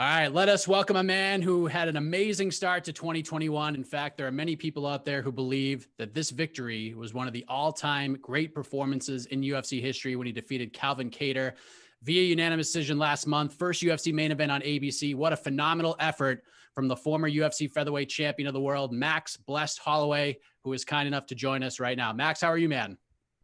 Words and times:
All 0.00 0.04
right, 0.04 0.32
let 0.32 0.48
us 0.48 0.68
welcome 0.68 0.94
a 0.94 1.02
man 1.02 1.42
who 1.42 1.66
had 1.66 1.88
an 1.88 1.96
amazing 1.96 2.52
start 2.52 2.84
to 2.84 2.92
2021. 2.92 3.74
In 3.74 3.82
fact, 3.82 4.16
there 4.16 4.28
are 4.28 4.30
many 4.30 4.54
people 4.54 4.86
out 4.86 5.04
there 5.04 5.22
who 5.22 5.32
believe 5.32 5.88
that 5.98 6.14
this 6.14 6.30
victory 6.30 6.94
was 6.94 7.14
one 7.14 7.26
of 7.26 7.32
the 7.32 7.44
all 7.48 7.72
time 7.72 8.16
great 8.22 8.54
performances 8.54 9.26
in 9.26 9.40
UFC 9.40 9.80
history 9.80 10.14
when 10.14 10.28
he 10.28 10.32
defeated 10.32 10.72
Calvin 10.72 11.10
Kattar 11.10 11.54
via 12.04 12.22
unanimous 12.22 12.68
decision 12.68 12.96
last 12.96 13.26
month. 13.26 13.54
First 13.54 13.82
UFC 13.82 14.14
main 14.14 14.30
event 14.30 14.52
on 14.52 14.60
ABC. 14.60 15.16
What 15.16 15.32
a 15.32 15.36
phenomenal 15.36 15.96
effort 15.98 16.44
from 16.76 16.86
the 16.86 16.94
former 16.94 17.28
UFC 17.28 17.68
featherweight 17.68 18.08
champion 18.08 18.46
of 18.46 18.54
the 18.54 18.60
world, 18.60 18.92
Max 18.92 19.36
Blessed 19.36 19.80
Holloway, 19.80 20.38
who 20.62 20.74
is 20.74 20.84
kind 20.84 21.08
enough 21.08 21.26
to 21.26 21.34
join 21.34 21.64
us 21.64 21.80
right 21.80 21.96
now. 21.96 22.12
Max, 22.12 22.40
how 22.40 22.52
are 22.52 22.58
you, 22.58 22.68
man? 22.68 22.96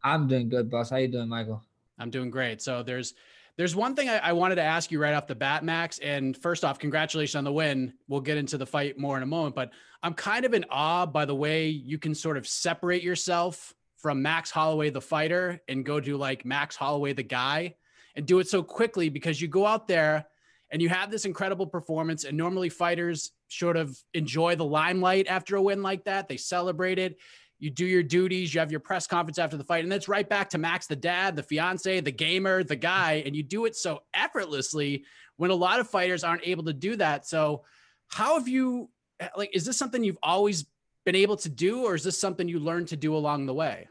I'm 0.05 0.29
doing 0.29 0.47
good, 0.47 0.71
boss. 0.71 0.89
How 0.89 0.95
you 0.95 1.09
doing, 1.09 1.27
Michael? 1.27 1.61
I'm 1.99 2.09
doing 2.09 2.29
great. 2.29 2.61
So 2.61 2.81
there's 2.81 3.13
there's 3.57 3.75
one 3.75 3.95
thing 3.95 4.09
I, 4.09 4.17
I, 4.17 4.33
wanted 4.33 4.55
to 4.55 4.61
ask 4.61 4.91
you 4.91 5.01
right 5.01 5.13
off 5.13 5.27
the 5.27 5.35
bat, 5.35 5.63
Max. 5.63 5.99
And 5.99 6.35
first 6.35 6.65
off, 6.65 6.77
congratulations 6.77 7.35
on 7.35 7.43
the 7.43 7.53
win. 7.53 7.93
We'll 8.07 8.21
get 8.21 8.37
into 8.37 8.57
the 8.57 8.65
fight 8.65 8.97
more 8.97 9.15
in 9.17 9.23
a 9.23 9.27
moment, 9.27 9.55
but 9.55 9.71
I'm 10.03 10.13
kind 10.13 10.45
of 10.45 10.53
in 10.53 10.65
awe 10.69 11.05
by 11.05 11.25
the 11.25 11.35
way 11.35 11.67
you 11.67 11.97
can 11.97 12.13
sort 12.13 12.37
of 12.37 12.47
separate 12.47 13.01
yourself 13.01 13.73
from 13.97 14.21
Max 14.21 14.51
Holloway, 14.51 14.89
the 14.89 15.01
fighter, 15.01 15.61
and 15.67 15.85
go 15.85 15.99
to 15.99 16.17
like 16.17 16.45
Max 16.45 16.75
Holloway, 16.75 17.13
the 17.13 17.23
guy, 17.23 17.75
and 18.15 18.25
do 18.25 18.39
it 18.39 18.47
so 18.47 18.61
quickly 18.61 19.09
because 19.09 19.41
you 19.41 19.47
go 19.47 19.65
out 19.65 19.87
there 19.87 20.25
and 20.71 20.81
you 20.81 20.89
have 20.89 21.09
this 21.09 21.25
incredible 21.25 21.65
performance. 21.65 22.25
And 22.25 22.37
normally 22.37 22.69
fighters 22.69 23.31
sort 23.47 23.77
of 23.77 23.97
enjoy 24.13 24.55
the 24.55 24.65
limelight 24.65 25.27
after 25.27 25.55
a 25.55 25.61
win 25.61 25.81
like 25.81 26.03
that, 26.03 26.27
they 26.27 26.37
celebrate 26.37 26.99
it 26.99 27.17
you 27.59 27.69
do 27.69 27.85
your 27.85 28.03
duties, 28.03 28.53
you 28.53 28.59
have 28.59 28.71
your 28.71 28.79
press 28.79 29.07
conference 29.07 29.39
after 29.39 29.57
the 29.57 29.63
fight, 29.63 29.83
and 29.83 29.91
that's 29.91 30.07
right 30.07 30.27
back 30.27 30.49
to 30.49 30.57
Max, 30.57 30.87
the 30.87 30.95
dad, 30.95 31.35
the 31.35 31.43
fiance, 31.43 32.01
the 32.01 32.11
gamer, 32.11 32.63
the 32.63 32.75
guy, 32.75 33.23
and 33.25 33.35
you 33.35 33.43
do 33.43 33.65
it 33.65 33.75
so 33.75 34.01
effortlessly 34.13 35.05
when 35.37 35.51
a 35.51 35.55
lot 35.55 35.79
of 35.79 35.89
fighters 35.89 36.23
aren't 36.23 36.45
able 36.45 36.65
to 36.65 36.73
do 36.73 36.95
that. 36.97 37.25
So, 37.25 37.63
how 38.07 38.37
have 38.37 38.47
you 38.47 38.89
like? 39.37 39.55
Is 39.55 39.65
this 39.65 39.77
something 39.77 40.03
you've 40.03 40.17
always 40.21 40.65
been 41.05 41.15
able 41.15 41.37
to 41.37 41.49
do, 41.49 41.85
or 41.85 41.95
is 41.95 42.03
this 42.03 42.19
something 42.19 42.47
you 42.47 42.59
learned 42.59 42.89
to 42.89 42.97
do 42.97 43.15
along 43.15 43.45
the 43.45 43.53
way? 43.53 43.87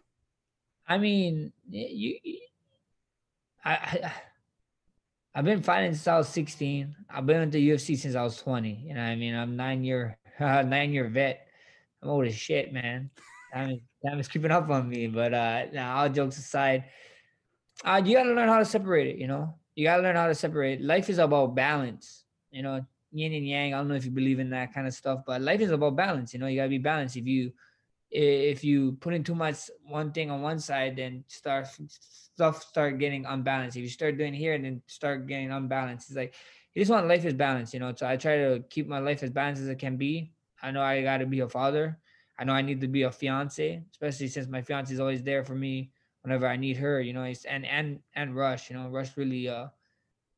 I 0.86 0.98
mean, 0.98 1.52
you, 1.70 2.18
I, 3.64 3.72
I 3.72 4.12
I've 5.34 5.44
been 5.46 5.62
fighting 5.62 5.92
since 5.92 6.06
I 6.06 6.18
was 6.18 6.28
16. 6.28 6.94
I've 7.10 7.26
been 7.26 7.40
into 7.40 7.58
UFC 7.58 7.96
since 7.96 8.14
I 8.14 8.22
was 8.22 8.36
20. 8.36 8.84
You 8.86 8.94
know, 8.94 9.00
I 9.00 9.16
mean, 9.16 9.34
I'm 9.34 9.56
nine 9.56 9.84
year 9.84 10.18
uh, 10.38 10.62
nine 10.66 10.92
year 10.92 11.08
vet. 11.08 11.46
I'm 12.02 12.10
old 12.10 12.26
as 12.26 12.34
shit, 12.34 12.70
man 12.70 13.10
time 13.54 13.70
is 13.70 13.80
time 14.06 14.18
is 14.20 14.28
creeping 14.28 14.50
up 14.50 14.68
on 14.70 14.88
me. 14.88 15.06
But 15.06 15.34
uh 15.34 15.66
now 15.72 15.96
all 15.98 16.08
jokes 16.08 16.38
aside, 16.38 16.84
uh 17.84 18.00
you 18.04 18.14
gotta 18.16 18.32
learn 18.32 18.48
how 18.48 18.58
to 18.58 18.64
separate 18.64 19.08
it, 19.08 19.16
you 19.18 19.26
know. 19.26 19.54
You 19.74 19.84
gotta 19.84 20.02
learn 20.02 20.16
how 20.16 20.28
to 20.28 20.34
separate. 20.34 20.80
Life 20.80 21.10
is 21.10 21.18
about 21.18 21.54
balance, 21.54 22.24
you 22.50 22.62
know, 22.62 22.84
yin 23.12 23.32
and 23.34 23.46
yang. 23.46 23.74
I 23.74 23.78
don't 23.78 23.88
know 23.88 23.94
if 23.94 24.04
you 24.04 24.10
believe 24.10 24.38
in 24.40 24.50
that 24.50 24.72
kind 24.72 24.86
of 24.86 24.94
stuff, 24.94 25.20
but 25.26 25.42
life 25.42 25.60
is 25.60 25.70
about 25.70 25.96
balance, 25.96 26.32
you 26.32 26.40
know, 26.40 26.46
you 26.46 26.56
gotta 26.56 26.68
be 26.68 26.78
balanced. 26.78 27.16
If 27.16 27.26
you 27.26 27.52
if 28.10 28.62
you 28.62 28.92
put 29.00 29.14
in 29.14 29.24
too 29.24 29.34
much 29.34 29.70
one 29.86 30.12
thing 30.12 30.30
on 30.30 30.42
one 30.42 30.58
side, 30.60 30.96
then 30.96 31.24
start 31.28 31.68
stuff 31.88 32.62
start 32.62 32.98
getting 32.98 33.26
unbalanced. 33.26 33.76
If 33.76 33.82
you 33.82 33.88
start 33.88 34.18
doing 34.18 34.34
here 34.34 34.54
and 34.54 34.64
then 34.64 34.82
start 34.86 35.26
getting 35.26 35.50
unbalanced, 35.50 36.10
it's 36.10 36.16
like 36.16 36.34
you 36.74 36.80
just 36.82 36.90
want 36.90 37.08
life 37.08 37.24
is 37.24 37.34
balanced, 37.34 37.74
you 37.74 37.80
know. 37.80 37.92
So 37.96 38.06
I 38.06 38.16
try 38.16 38.36
to 38.38 38.64
keep 38.70 38.86
my 38.88 38.98
life 39.00 39.22
as 39.22 39.30
balanced 39.30 39.62
as 39.62 39.68
it 39.68 39.78
can 39.78 39.96
be. 39.96 40.32
I 40.62 40.70
know 40.70 40.82
I 40.82 41.02
got 41.02 41.18
to 41.18 41.26
be 41.26 41.40
a 41.40 41.48
father. 41.48 41.98
I 42.38 42.44
know 42.44 42.52
I 42.52 42.62
need 42.62 42.80
to 42.80 42.88
be 42.88 43.02
a 43.02 43.10
fiance, 43.12 43.82
especially 43.92 44.28
since 44.28 44.48
my 44.48 44.62
fiance 44.62 44.92
is 44.92 45.00
always 45.00 45.22
there 45.22 45.44
for 45.44 45.54
me 45.54 45.92
whenever 46.22 46.46
I 46.46 46.56
need 46.56 46.76
her. 46.78 47.00
You 47.00 47.12
know, 47.12 47.24
and 47.48 47.66
and 47.66 48.00
and 48.14 48.34
Rush. 48.36 48.70
You 48.70 48.76
know, 48.76 48.88
Rush 48.88 49.16
really 49.16 49.48
uh 49.48 49.68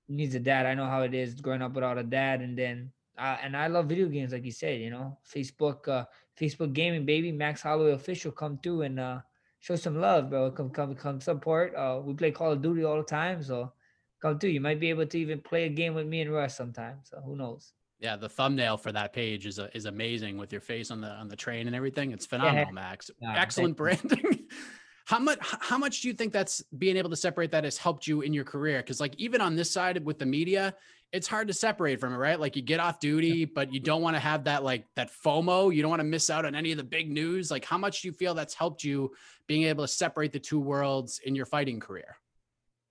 needs 0.08 0.34
a 0.34 0.40
dad. 0.40 0.66
I 0.66 0.74
know 0.74 0.86
how 0.86 1.02
it 1.02 1.14
is 1.14 1.34
growing 1.40 1.62
up 1.62 1.72
without 1.74 1.98
a 1.98 2.02
dad, 2.02 2.40
and 2.42 2.56
then 2.58 2.92
uh, 3.18 3.36
and 3.42 3.56
I 3.56 3.66
love 3.68 3.86
video 3.86 4.08
games, 4.08 4.32
like 4.32 4.44
you 4.44 4.52
said. 4.52 4.80
You 4.80 4.90
know, 4.90 5.18
Facebook, 5.24 5.88
uh, 5.88 6.04
Facebook 6.38 6.72
gaming, 6.72 7.04
baby. 7.06 7.32
Max 7.32 7.62
Holloway 7.62 7.92
official, 7.92 8.32
come 8.32 8.58
through 8.62 8.82
and 8.82 9.00
uh 9.00 9.20
show 9.60 9.76
some 9.76 10.00
love, 10.00 10.30
bro. 10.30 10.50
Come 10.50 10.70
come 10.70 10.94
come 10.94 11.20
support. 11.20 11.74
Uh, 11.74 12.00
we 12.04 12.14
play 12.14 12.30
Call 12.30 12.52
of 12.52 12.62
Duty 12.62 12.84
all 12.84 12.96
the 12.98 13.04
time, 13.04 13.42
so 13.42 13.72
come 14.20 14.38
through. 14.38 14.50
You 14.50 14.60
might 14.60 14.80
be 14.80 14.90
able 14.90 15.06
to 15.06 15.18
even 15.18 15.40
play 15.40 15.64
a 15.64 15.70
game 15.70 15.94
with 15.94 16.06
me 16.06 16.20
and 16.22 16.32
Rush 16.32 16.54
sometime. 16.54 17.00
So 17.04 17.20
who 17.20 17.36
knows? 17.36 17.72
Yeah, 17.98 18.16
the 18.16 18.28
thumbnail 18.28 18.76
for 18.76 18.92
that 18.92 19.12
page 19.12 19.46
is 19.46 19.58
a, 19.58 19.74
is 19.74 19.86
amazing 19.86 20.36
with 20.36 20.52
your 20.52 20.60
face 20.60 20.90
on 20.90 21.00
the 21.00 21.08
on 21.08 21.28
the 21.28 21.36
train 21.36 21.66
and 21.66 21.74
everything. 21.74 22.12
It's 22.12 22.26
phenomenal, 22.26 22.66
yeah. 22.66 22.72
Max. 22.72 23.10
Excellent 23.22 23.76
branding. 23.76 24.46
how 25.06 25.20
much 25.20 25.38
how 25.40 25.78
much 25.78 26.02
do 26.02 26.08
you 26.08 26.14
think 26.14 26.32
that's 26.32 26.62
being 26.78 26.96
able 26.96 27.08
to 27.08 27.16
separate 27.16 27.52
that 27.52 27.64
has 27.64 27.78
helped 27.78 28.06
you 28.06 28.20
in 28.20 28.32
your 28.32 28.44
career? 28.44 28.78
Because 28.78 29.00
like 29.00 29.14
even 29.16 29.40
on 29.40 29.54
this 29.54 29.70
side 29.70 30.04
with 30.04 30.18
the 30.18 30.26
media, 30.26 30.74
it's 31.12 31.28
hard 31.28 31.46
to 31.48 31.54
separate 31.54 32.00
from 32.00 32.12
it, 32.12 32.16
right? 32.16 32.38
Like 32.38 32.56
you 32.56 32.62
get 32.62 32.80
off 32.80 32.98
duty, 32.98 33.44
but 33.44 33.72
you 33.72 33.78
don't 33.78 34.02
want 34.02 34.16
to 34.16 34.20
have 34.20 34.44
that 34.44 34.64
like 34.64 34.84
that 34.96 35.10
FOMO. 35.24 35.74
You 35.74 35.80
don't 35.80 35.90
want 35.90 36.00
to 36.00 36.04
miss 36.04 36.28
out 36.28 36.44
on 36.44 36.56
any 36.56 36.72
of 36.72 36.78
the 36.78 36.84
big 36.84 37.10
news. 37.10 37.50
Like 37.52 37.64
how 37.64 37.78
much 37.78 38.02
do 38.02 38.08
you 38.08 38.12
feel 38.12 38.34
that's 38.34 38.54
helped 38.54 38.82
you 38.82 39.12
being 39.46 39.62
able 39.62 39.84
to 39.84 39.88
separate 39.88 40.32
the 40.32 40.40
two 40.40 40.58
worlds 40.58 41.20
in 41.24 41.36
your 41.36 41.46
fighting 41.46 41.78
career? 41.78 42.16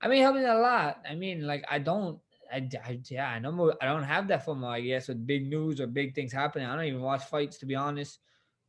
I 0.01 0.07
mean, 0.07 0.21
helping 0.21 0.45
a 0.45 0.57
lot. 0.57 1.01
I 1.09 1.15
mean, 1.15 1.45
like 1.45 1.65
I 1.69 1.79
don't 1.79 2.19
I, 2.51 2.69
I 2.83 2.99
yeah, 3.09 3.29
I 3.29 3.39
know 3.39 3.73
I 3.81 3.85
don't 3.85 4.03
have 4.03 4.27
that 4.29 4.45
FOMO, 4.45 4.67
I 4.67 4.81
guess, 4.81 5.07
with 5.07 5.25
big 5.25 5.47
news 5.47 5.79
or 5.81 5.87
big 5.87 6.15
things 6.15 6.31
happening. 6.33 6.67
I 6.67 6.75
don't 6.75 6.85
even 6.85 7.01
watch 7.01 7.23
fights 7.25 7.57
to 7.59 7.65
be 7.65 7.75
honest. 7.75 8.19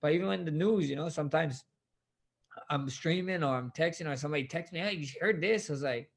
But 0.00 0.12
even 0.12 0.28
when 0.28 0.44
the 0.44 0.50
news, 0.50 0.88
you 0.90 0.96
know, 0.96 1.08
sometimes 1.08 1.64
I'm 2.70 2.88
streaming 2.88 3.42
or 3.42 3.56
I'm 3.56 3.70
texting 3.70 4.10
or 4.10 4.16
somebody 4.16 4.46
texts 4.46 4.72
me, 4.72 4.80
hey, 4.80 4.92
you 4.94 5.06
heard 5.20 5.40
this? 5.40 5.68
I 5.70 5.72
was 5.74 5.82
like, 5.82 6.10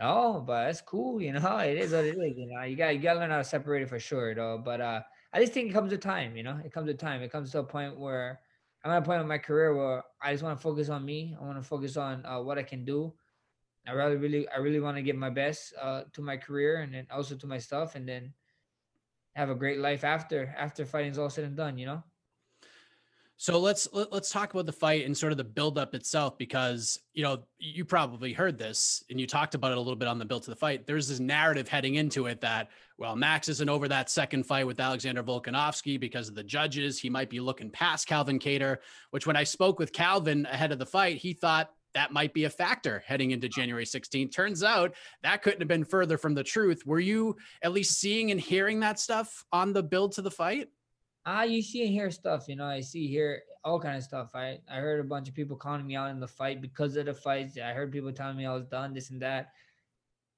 oh, 0.00 0.40
but 0.40 0.66
that's 0.66 0.80
cool, 0.82 1.20
you 1.20 1.32
know. 1.32 1.58
It 1.64 1.78
is 1.78 1.92
what 1.92 2.04
it 2.04 2.16
is, 2.16 2.36
you 2.36 2.46
know. 2.46 2.62
You 2.62 2.76
got 2.76 2.94
you 2.94 3.00
gotta 3.00 3.20
learn 3.20 3.30
how 3.30 3.38
to 3.38 3.44
separate 3.44 3.82
it 3.82 3.88
for 3.88 3.98
sure, 4.00 4.34
though. 4.34 4.58
But 4.64 4.80
uh 4.80 5.00
I 5.32 5.40
just 5.40 5.52
think 5.52 5.70
it 5.70 5.72
comes 5.74 5.90
to 5.90 5.98
time, 5.98 6.36
you 6.36 6.42
know. 6.42 6.60
It 6.64 6.72
comes 6.72 6.88
to 6.88 6.94
time. 6.94 7.22
It 7.22 7.30
comes 7.32 7.52
to 7.52 7.60
a 7.60 7.64
point 7.64 7.98
where 7.98 8.40
I'm 8.84 8.90
at 8.92 9.02
a 9.02 9.04
point 9.04 9.20
in 9.20 9.28
my 9.28 9.38
career 9.38 9.74
where 9.74 10.02
I 10.22 10.32
just 10.32 10.44
want 10.44 10.58
to 10.58 10.62
focus 10.62 10.88
on 10.88 11.04
me. 11.04 11.36
I 11.38 11.44
want 11.44 11.58
to 11.60 11.68
focus 11.68 11.96
on 11.96 12.24
uh, 12.24 12.40
what 12.40 12.58
I 12.58 12.62
can 12.62 12.84
do 12.84 13.14
I 13.86 13.92
really, 13.92 14.16
really, 14.16 14.48
I 14.48 14.58
really 14.58 14.80
want 14.80 14.96
to 14.96 15.02
give 15.02 15.16
my 15.16 15.30
best 15.30 15.74
uh, 15.80 16.02
to 16.12 16.22
my 16.22 16.36
career 16.36 16.80
and 16.80 16.92
then 16.92 17.06
also 17.10 17.36
to 17.36 17.46
my 17.46 17.58
stuff, 17.58 17.94
and 17.94 18.08
then 18.08 18.32
have 19.34 19.50
a 19.50 19.54
great 19.54 19.78
life 19.78 20.04
after 20.04 20.54
after 20.58 20.84
fighting's 20.84 21.18
all 21.18 21.30
said 21.30 21.44
and 21.44 21.56
done. 21.56 21.78
You 21.78 21.86
know. 21.86 22.02
So 23.38 23.60
let's 23.60 23.86
let, 23.92 24.10
us 24.14 24.30
talk 24.30 24.54
about 24.54 24.64
the 24.64 24.72
fight 24.72 25.04
and 25.04 25.14
sort 25.14 25.30
of 25.30 25.36
the 25.36 25.44
buildup 25.44 25.94
itself, 25.94 26.38
because 26.38 26.98
you 27.12 27.22
know 27.22 27.42
you 27.58 27.84
probably 27.84 28.32
heard 28.32 28.56
this 28.56 29.04
and 29.10 29.20
you 29.20 29.26
talked 29.26 29.54
about 29.54 29.72
it 29.72 29.76
a 29.76 29.80
little 29.80 29.96
bit 29.96 30.08
on 30.08 30.18
the 30.18 30.24
build 30.24 30.44
to 30.44 30.50
the 30.50 30.56
fight. 30.56 30.86
There's 30.86 31.08
this 31.08 31.20
narrative 31.20 31.68
heading 31.68 31.96
into 31.96 32.26
it 32.26 32.40
that 32.40 32.68
well, 32.98 33.14
Max 33.14 33.50
isn't 33.50 33.68
over 33.68 33.88
that 33.88 34.08
second 34.08 34.44
fight 34.46 34.66
with 34.66 34.80
Alexander 34.80 35.22
Volkanovski 35.22 36.00
because 36.00 36.30
of 36.30 36.34
the 36.34 36.42
judges. 36.42 36.98
He 36.98 37.10
might 37.10 37.28
be 37.28 37.40
looking 37.40 37.70
past 37.70 38.06
Calvin 38.06 38.38
Kattar. 38.38 38.78
Which 39.10 39.26
when 39.26 39.36
I 39.36 39.44
spoke 39.44 39.78
with 39.78 39.92
Calvin 39.92 40.46
ahead 40.46 40.72
of 40.72 40.78
the 40.78 40.86
fight, 40.86 41.18
he 41.18 41.34
thought 41.34 41.70
that 41.96 42.12
might 42.12 42.34
be 42.34 42.44
a 42.44 42.50
factor 42.50 43.02
heading 43.06 43.30
into 43.30 43.48
January 43.48 43.86
16th. 43.86 44.30
Turns 44.30 44.62
out 44.62 44.94
that 45.22 45.40
couldn't 45.40 45.62
have 45.62 45.68
been 45.68 45.82
further 45.82 46.18
from 46.18 46.34
the 46.34 46.44
truth. 46.44 46.84
Were 46.84 47.00
you 47.00 47.36
at 47.62 47.72
least 47.72 47.98
seeing 47.98 48.30
and 48.30 48.38
hearing 48.38 48.80
that 48.80 49.00
stuff 49.00 49.46
on 49.50 49.72
the 49.72 49.82
build 49.82 50.12
to 50.12 50.22
the 50.22 50.30
fight? 50.30 50.68
Ah, 51.24 51.40
uh, 51.40 51.44
you 51.44 51.62
see 51.62 51.84
and 51.84 51.90
hear 51.90 52.10
stuff, 52.10 52.48
you 52.48 52.56
know. 52.56 52.66
I 52.66 52.82
see 52.82 53.06
here 53.06 53.40
all 53.64 53.80
kind 53.80 53.96
of 53.96 54.02
stuff. 54.02 54.32
I 54.34 54.58
I 54.70 54.76
heard 54.76 55.00
a 55.00 55.08
bunch 55.08 55.26
of 55.30 55.34
people 55.34 55.56
calling 55.56 55.86
me 55.86 55.96
out 55.96 56.10
in 56.10 56.20
the 56.20 56.28
fight 56.28 56.60
because 56.60 56.96
of 56.96 57.06
the 57.06 57.14
fights. 57.14 57.56
I 57.56 57.72
heard 57.72 57.90
people 57.90 58.12
telling 58.12 58.36
me 58.36 58.44
I 58.44 58.52
was 58.52 58.66
done, 58.66 58.92
this 58.92 59.08
and 59.08 59.22
that. 59.22 59.52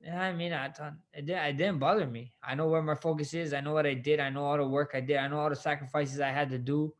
Yeah, 0.00 0.22
I 0.22 0.32
mean, 0.32 0.52
I 0.52 0.66
it, 1.12 1.26
did, 1.26 1.36
it 1.36 1.56
didn't 1.56 1.80
bother 1.80 2.06
me. 2.06 2.34
I 2.40 2.54
know 2.54 2.68
where 2.68 2.82
my 2.82 2.94
focus 2.94 3.34
is. 3.34 3.52
I 3.52 3.60
know 3.60 3.72
what 3.72 3.84
I 3.84 3.94
did. 3.94 4.20
I 4.20 4.30
know 4.30 4.44
all 4.44 4.56
the 4.56 4.66
work 4.66 4.92
I 4.94 5.00
did. 5.00 5.16
I 5.16 5.26
know 5.26 5.40
all 5.40 5.50
the 5.50 5.56
sacrifices 5.56 6.20
I 6.20 6.30
had 6.30 6.50
to 6.50 6.58
do. 6.58 6.94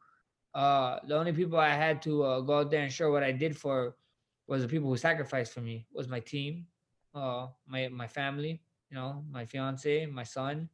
Uh, 0.52 0.98
the 1.06 1.16
only 1.16 1.32
people 1.32 1.60
I 1.60 1.74
had 1.74 2.02
to 2.02 2.24
uh, 2.24 2.40
go 2.40 2.58
out 2.58 2.72
there 2.72 2.82
and 2.82 2.92
show 2.92 3.12
what 3.12 3.22
I 3.22 3.30
did 3.30 3.56
for 3.56 3.94
was 4.48 4.62
the 4.62 4.68
people 4.68 4.88
who 4.88 4.96
sacrificed 4.96 5.52
for 5.52 5.60
me. 5.60 5.86
Was 5.92 6.08
my 6.08 6.20
team, 6.20 6.66
uh, 7.14 7.48
my 7.66 7.88
my 7.88 8.08
family, 8.08 8.62
you 8.90 8.96
know, 8.96 9.24
my 9.30 9.44
fiance, 9.44 10.06
my 10.06 10.24
son, 10.24 10.68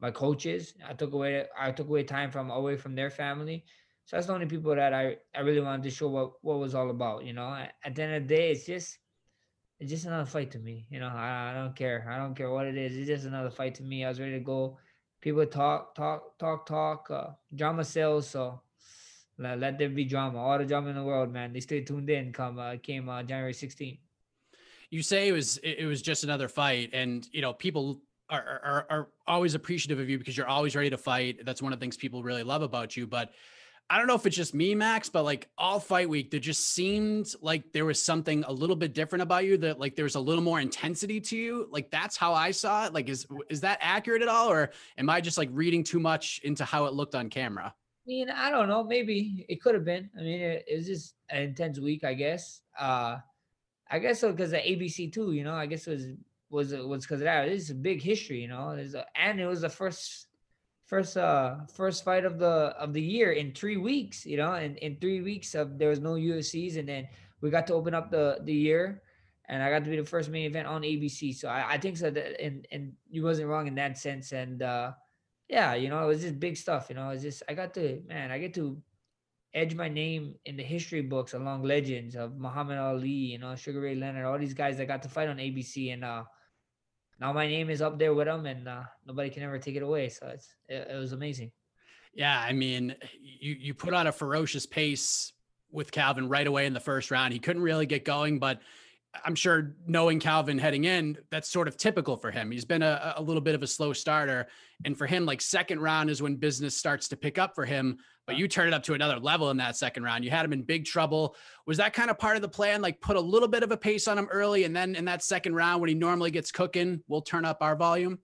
my 0.00 0.10
coaches. 0.10 0.74
I 0.86 0.92
took 0.92 1.12
away 1.12 1.46
I 1.58 1.72
took 1.72 1.88
away 1.88 2.04
time 2.04 2.30
from 2.30 2.50
away 2.50 2.76
from 2.76 2.94
their 2.94 3.10
family. 3.10 3.64
So 4.04 4.16
that's 4.16 4.26
the 4.26 4.32
only 4.32 4.46
people 4.46 4.74
that 4.74 4.94
I, 4.94 5.16
I 5.34 5.40
really 5.40 5.60
wanted 5.60 5.82
to 5.84 5.90
show 5.90 6.08
what 6.08 6.32
what 6.42 6.58
was 6.58 6.74
all 6.74 6.90
about. 6.90 7.24
You 7.24 7.32
know, 7.32 7.48
at 7.84 7.94
the 7.94 8.02
end 8.02 8.14
of 8.14 8.28
the 8.28 8.34
day, 8.34 8.50
it's 8.52 8.66
just 8.66 8.98
it's 9.80 9.90
just 9.90 10.06
another 10.06 10.26
fight 10.26 10.50
to 10.52 10.58
me. 10.58 10.86
You 10.90 11.00
know, 11.00 11.08
I, 11.08 11.50
I 11.50 11.54
don't 11.54 11.74
care. 11.74 12.08
I 12.10 12.18
don't 12.18 12.34
care 12.34 12.50
what 12.50 12.66
it 12.66 12.76
is. 12.76 12.96
It's 12.96 13.06
just 13.06 13.26
another 13.26 13.50
fight 13.50 13.74
to 13.76 13.82
me. 13.82 14.04
I 14.04 14.08
was 14.08 14.20
ready 14.20 14.32
to 14.32 14.40
go. 14.40 14.78
People 15.20 15.46
talk, 15.46 15.94
talk, 15.94 16.38
talk, 16.38 16.66
talk. 16.66 17.10
Uh, 17.10 17.28
drama 17.54 17.84
sells, 17.84 18.28
so 18.28 18.60
let, 19.38 19.78
there 19.78 19.88
be 19.88 20.04
drama. 20.04 20.38
All 20.38 20.58
the 20.58 20.64
drama 20.64 20.90
in 20.90 20.96
the 20.96 21.02
world, 21.02 21.32
man. 21.32 21.52
They 21.52 21.60
stay 21.60 21.80
tuned 21.82 22.10
in. 22.10 22.32
Come 22.32 22.58
uh, 22.58 22.76
came 22.82 23.08
uh, 23.08 23.22
January 23.22 23.52
16th. 23.52 23.98
You 24.90 25.02
say 25.02 25.28
it 25.28 25.32
was 25.32 25.58
it 25.58 25.84
was 25.84 26.00
just 26.00 26.24
another 26.24 26.48
fight, 26.48 26.90
and 26.94 27.28
you 27.30 27.42
know 27.42 27.52
people 27.52 28.00
are, 28.30 28.60
are 28.64 28.86
are 28.88 29.08
always 29.26 29.54
appreciative 29.54 29.98
of 29.98 30.08
you 30.08 30.18
because 30.18 30.36
you're 30.36 30.48
always 30.48 30.74
ready 30.74 30.90
to 30.90 30.96
fight. 30.96 31.44
That's 31.44 31.60
one 31.60 31.72
of 31.72 31.78
the 31.78 31.84
things 31.84 31.96
people 31.96 32.22
really 32.22 32.42
love 32.42 32.62
about 32.62 32.96
you. 32.96 33.06
But 33.06 33.32
I 33.90 33.98
don't 33.98 34.06
know 34.06 34.14
if 34.14 34.26
it's 34.26 34.36
just 34.36 34.54
me, 34.54 34.74
Max, 34.74 35.08
but 35.08 35.24
like 35.24 35.48
all 35.56 35.78
fight 35.78 36.08
week, 36.08 36.30
there 36.30 36.40
just 36.40 36.74
seemed 36.74 37.32
like 37.40 37.72
there 37.72 37.84
was 37.84 38.02
something 38.02 38.44
a 38.44 38.52
little 38.52 38.76
bit 38.76 38.94
different 38.94 39.22
about 39.22 39.44
you 39.44 39.56
that 39.58 39.78
like 39.78 39.94
there 39.94 40.04
was 40.04 40.14
a 40.14 40.20
little 40.20 40.44
more 40.44 40.60
intensity 40.60 41.20
to 41.20 41.36
you. 41.36 41.68
Like 41.70 41.90
that's 41.90 42.16
how 42.16 42.34
I 42.34 42.50
saw 42.50 42.86
it. 42.86 42.94
Like, 42.94 43.08
is 43.08 43.26
is 43.50 43.60
that 43.60 43.78
accurate 43.80 44.22
at 44.22 44.28
all? 44.28 44.50
Or 44.50 44.70
am 44.96 45.08
I 45.08 45.20
just 45.20 45.38
like 45.38 45.50
reading 45.52 45.84
too 45.84 46.00
much 46.00 46.40
into 46.44 46.64
how 46.64 46.86
it 46.86 46.94
looked 46.94 47.14
on 47.14 47.28
camera? 47.28 47.74
Mean, 48.08 48.30
I 48.30 48.50
don't 48.50 48.68
know. 48.68 48.82
Maybe 48.82 49.44
it 49.50 49.60
could 49.60 49.74
have 49.74 49.84
been. 49.84 50.08
I 50.18 50.22
mean, 50.22 50.40
it, 50.40 50.64
it 50.66 50.76
was 50.76 50.86
just 50.86 51.14
an 51.28 51.42
intense 51.42 51.78
week, 51.78 52.04
I 52.04 52.14
guess. 52.14 52.62
Uh 52.78 53.18
I 53.90 53.98
guess 53.98 54.20
so 54.20 54.32
because 54.32 54.52
of 54.52 54.60
ABC 54.60 55.12
too, 55.12 55.32
you 55.32 55.44
know. 55.44 55.54
I 55.54 55.66
guess 55.66 55.86
it 55.86 55.90
was 55.90 56.06
was 56.50 56.72
was 56.72 57.04
because 57.04 57.20
of 57.20 57.26
that. 57.26 57.48
It's 57.48 57.68
a 57.68 57.74
big 57.74 58.00
history, 58.00 58.40
you 58.40 58.48
know. 58.48 58.70
A, 58.70 59.04
and 59.14 59.38
it 59.38 59.46
was 59.46 59.60
the 59.60 59.68
first 59.68 60.28
first 60.86 61.18
uh 61.18 61.56
first 61.74 62.02
fight 62.02 62.24
of 62.24 62.38
the 62.38 62.72
of 62.80 62.94
the 62.94 63.02
year 63.02 63.32
in 63.32 63.52
three 63.52 63.76
weeks 63.76 64.24
you 64.24 64.38
know 64.38 64.54
and 64.54 64.78
in 64.78 64.96
three 64.96 65.20
weeks 65.20 65.54
of 65.54 65.78
there 65.78 65.90
was 65.90 66.00
no 66.00 66.14
UFCs 66.14 66.78
and 66.78 66.88
then 66.88 67.06
we 67.42 67.50
got 67.50 67.66
to 67.66 67.74
open 67.74 67.92
up 67.92 68.10
the 68.10 68.40
the 68.44 68.54
year 68.54 69.02
and 69.50 69.62
I 69.62 69.68
got 69.68 69.84
to 69.84 69.90
be 69.90 69.98
the 69.98 70.04
first 70.04 70.30
main 70.30 70.46
event 70.46 70.66
on 70.66 70.80
ABC 70.80 71.36
so 71.36 71.48
I, 71.48 71.74
I 71.74 71.78
think 71.78 71.98
so 71.98 72.08
that 72.10 72.40
and 72.40 72.66
and 72.72 72.94
you 73.10 73.22
wasn't 73.22 73.48
wrong 73.48 73.66
in 73.66 73.74
that 73.74 73.98
sense 73.98 74.32
and 74.32 74.62
uh 74.62 74.92
yeah 75.48 75.74
you 75.74 75.88
know 75.88 76.02
it 76.04 76.06
was 76.06 76.22
just 76.22 76.38
big 76.38 76.56
stuff 76.56 76.86
you 76.88 76.94
know 76.94 77.10
it's 77.10 77.22
just 77.22 77.42
I 77.48 77.54
got 77.54 77.74
to 77.74 78.02
man 78.06 78.30
I 78.30 78.38
get 78.38 78.54
to 78.54 78.80
edge 79.54 79.74
my 79.74 79.88
name 79.88 80.34
in 80.44 80.56
the 80.56 80.62
history 80.62 81.00
books 81.00 81.32
along 81.34 81.62
legends 81.62 82.14
of 82.16 82.36
Muhammad 82.36 82.78
Ali 82.78 83.08
you 83.08 83.38
know 83.38 83.54
Sugar 83.56 83.80
Ray 83.80 83.94
Leonard 83.94 84.24
all 84.24 84.38
these 84.38 84.54
guys 84.54 84.76
that 84.76 84.86
got 84.86 85.02
to 85.02 85.08
fight 85.08 85.28
on 85.28 85.38
ABC 85.38 85.92
and 85.92 86.04
uh 86.04 86.24
now 87.20 87.32
my 87.32 87.46
name 87.46 87.68
is 87.68 87.82
up 87.82 87.98
there 87.98 88.14
with 88.14 88.26
them, 88.26 88.46
and 88.46 88.68
uh, 88.68 88.82
nobody 89.06 89.30
can 89.30 89.42
ever 89.42 89.58
take 89.58 89.76
it 89.76 89.82
away. 89.82 90.08
So 90.08 90.28
it's 90.28 90.54
it, 90.68 90.88
it 90.90 90.96
was 90.96 91.12
amazing. 91.12 91.50
Yeah, 92.14 92.38
I 92.38 92.52
mean, 92.52 92.94
you 93.20 93.56
you 93.58 93.74
put 93.74 93.92
on 93.92 94.06
a 94.06 94.12
ferocious 94.12 94.66
pace 94.66 95.32
with 95.70 95.90
Calvin 95.90 96.28
right 96.28 96.46
away 96.46 96.66
in 96.66 96.72
the 96.72 96.80
first 96.80 97.10
round. 97.10 97.32
He 97.32 97.38
couldn't 97.38 97.62
really 97.62 97.86
get 97.86 98.04
going, 98.04 98.38
but 98.38 98.60
I'm 99.24 99.34
sure 99.34 99.74
knowing 99.86 100.20
Calvin 100.20 100.58
heading 100.58 100.84
in, 100.84 101.18
that's 101.30 101.50
sort 101.50 101.66
of 101.66 101.76
typical 101.76 102.16
for 102.16 102.30
him. 102.30 102.50
He's 102.50 102.64
been 102.64 102.82
a, 102.82 103.14
a 103.16 103.22
little 103.22 103.40
bit 103.40 103.54
of 103.54 103.62
a 103.62 103.66
slow 103.66 103.92
starter. 103.92 104.46
And 104.84 104.96
for 104.96 105.06
him, 105.06 105.26
like 105.26 105.40
second 105.40 105.80
round 105.80 106.10
is 106.10 106.22
when 106.22 106.36
business 106.36 106.76
starts 106.76 107.08
to 107.08 107.16
pick 107.16 107.38
up 107.38 107.54
for 107.54 107.64
him 107.64 107.98
but 108.28 108.36
you 108.36 108.46
turned 108.46 108.68
it 108.68 108.74
up 108.74 108.82
to 108.82 108.92
another 108.92 109.18
level 109.18 109.50
in 109.50 109.56
that 109.56 109.74
second 109.74 110.02
round. 110.02 110.22
You 110.22 110.30
had 110.30 110.44
him 110.44 110.52
in 110.52 110.62
big 110.62 110.84
trouble. 110.84 111.34
Was 111.66 111.78
that 111.78 111.94
kind 111.94 112.10
of 112.10 112.18
part 112.18 112.36
of 112.36 112.42
the 112.42 112.48
plan? 112.48 112.82
Like 112.82 113.00
put 113.00 113.16
a 113.16 113.20
little 113.20 113.48
bit 113.48 113.62
of 113.62 113.72
a 113.72 113.76
pace 113.76 114.06
on 114.06 114.18
him 114.18 114.28
early, 114.30 114.64
and 114.64 114.76
then 114.76 114.94
in 114.96 115.06
that 115.06 115.22
second 115.22 115.54
round 115.54 115.80
when 115.80 115.88
he 115.88 115.94
normally 115.94 116.30
gets 116.30 116.52
cooking, 116.52 117.02
we'll 117.08 117.22
turn 117.22 117.46
up 117.46 117.62
our 117.62 117.74
volume. 117.74 118.18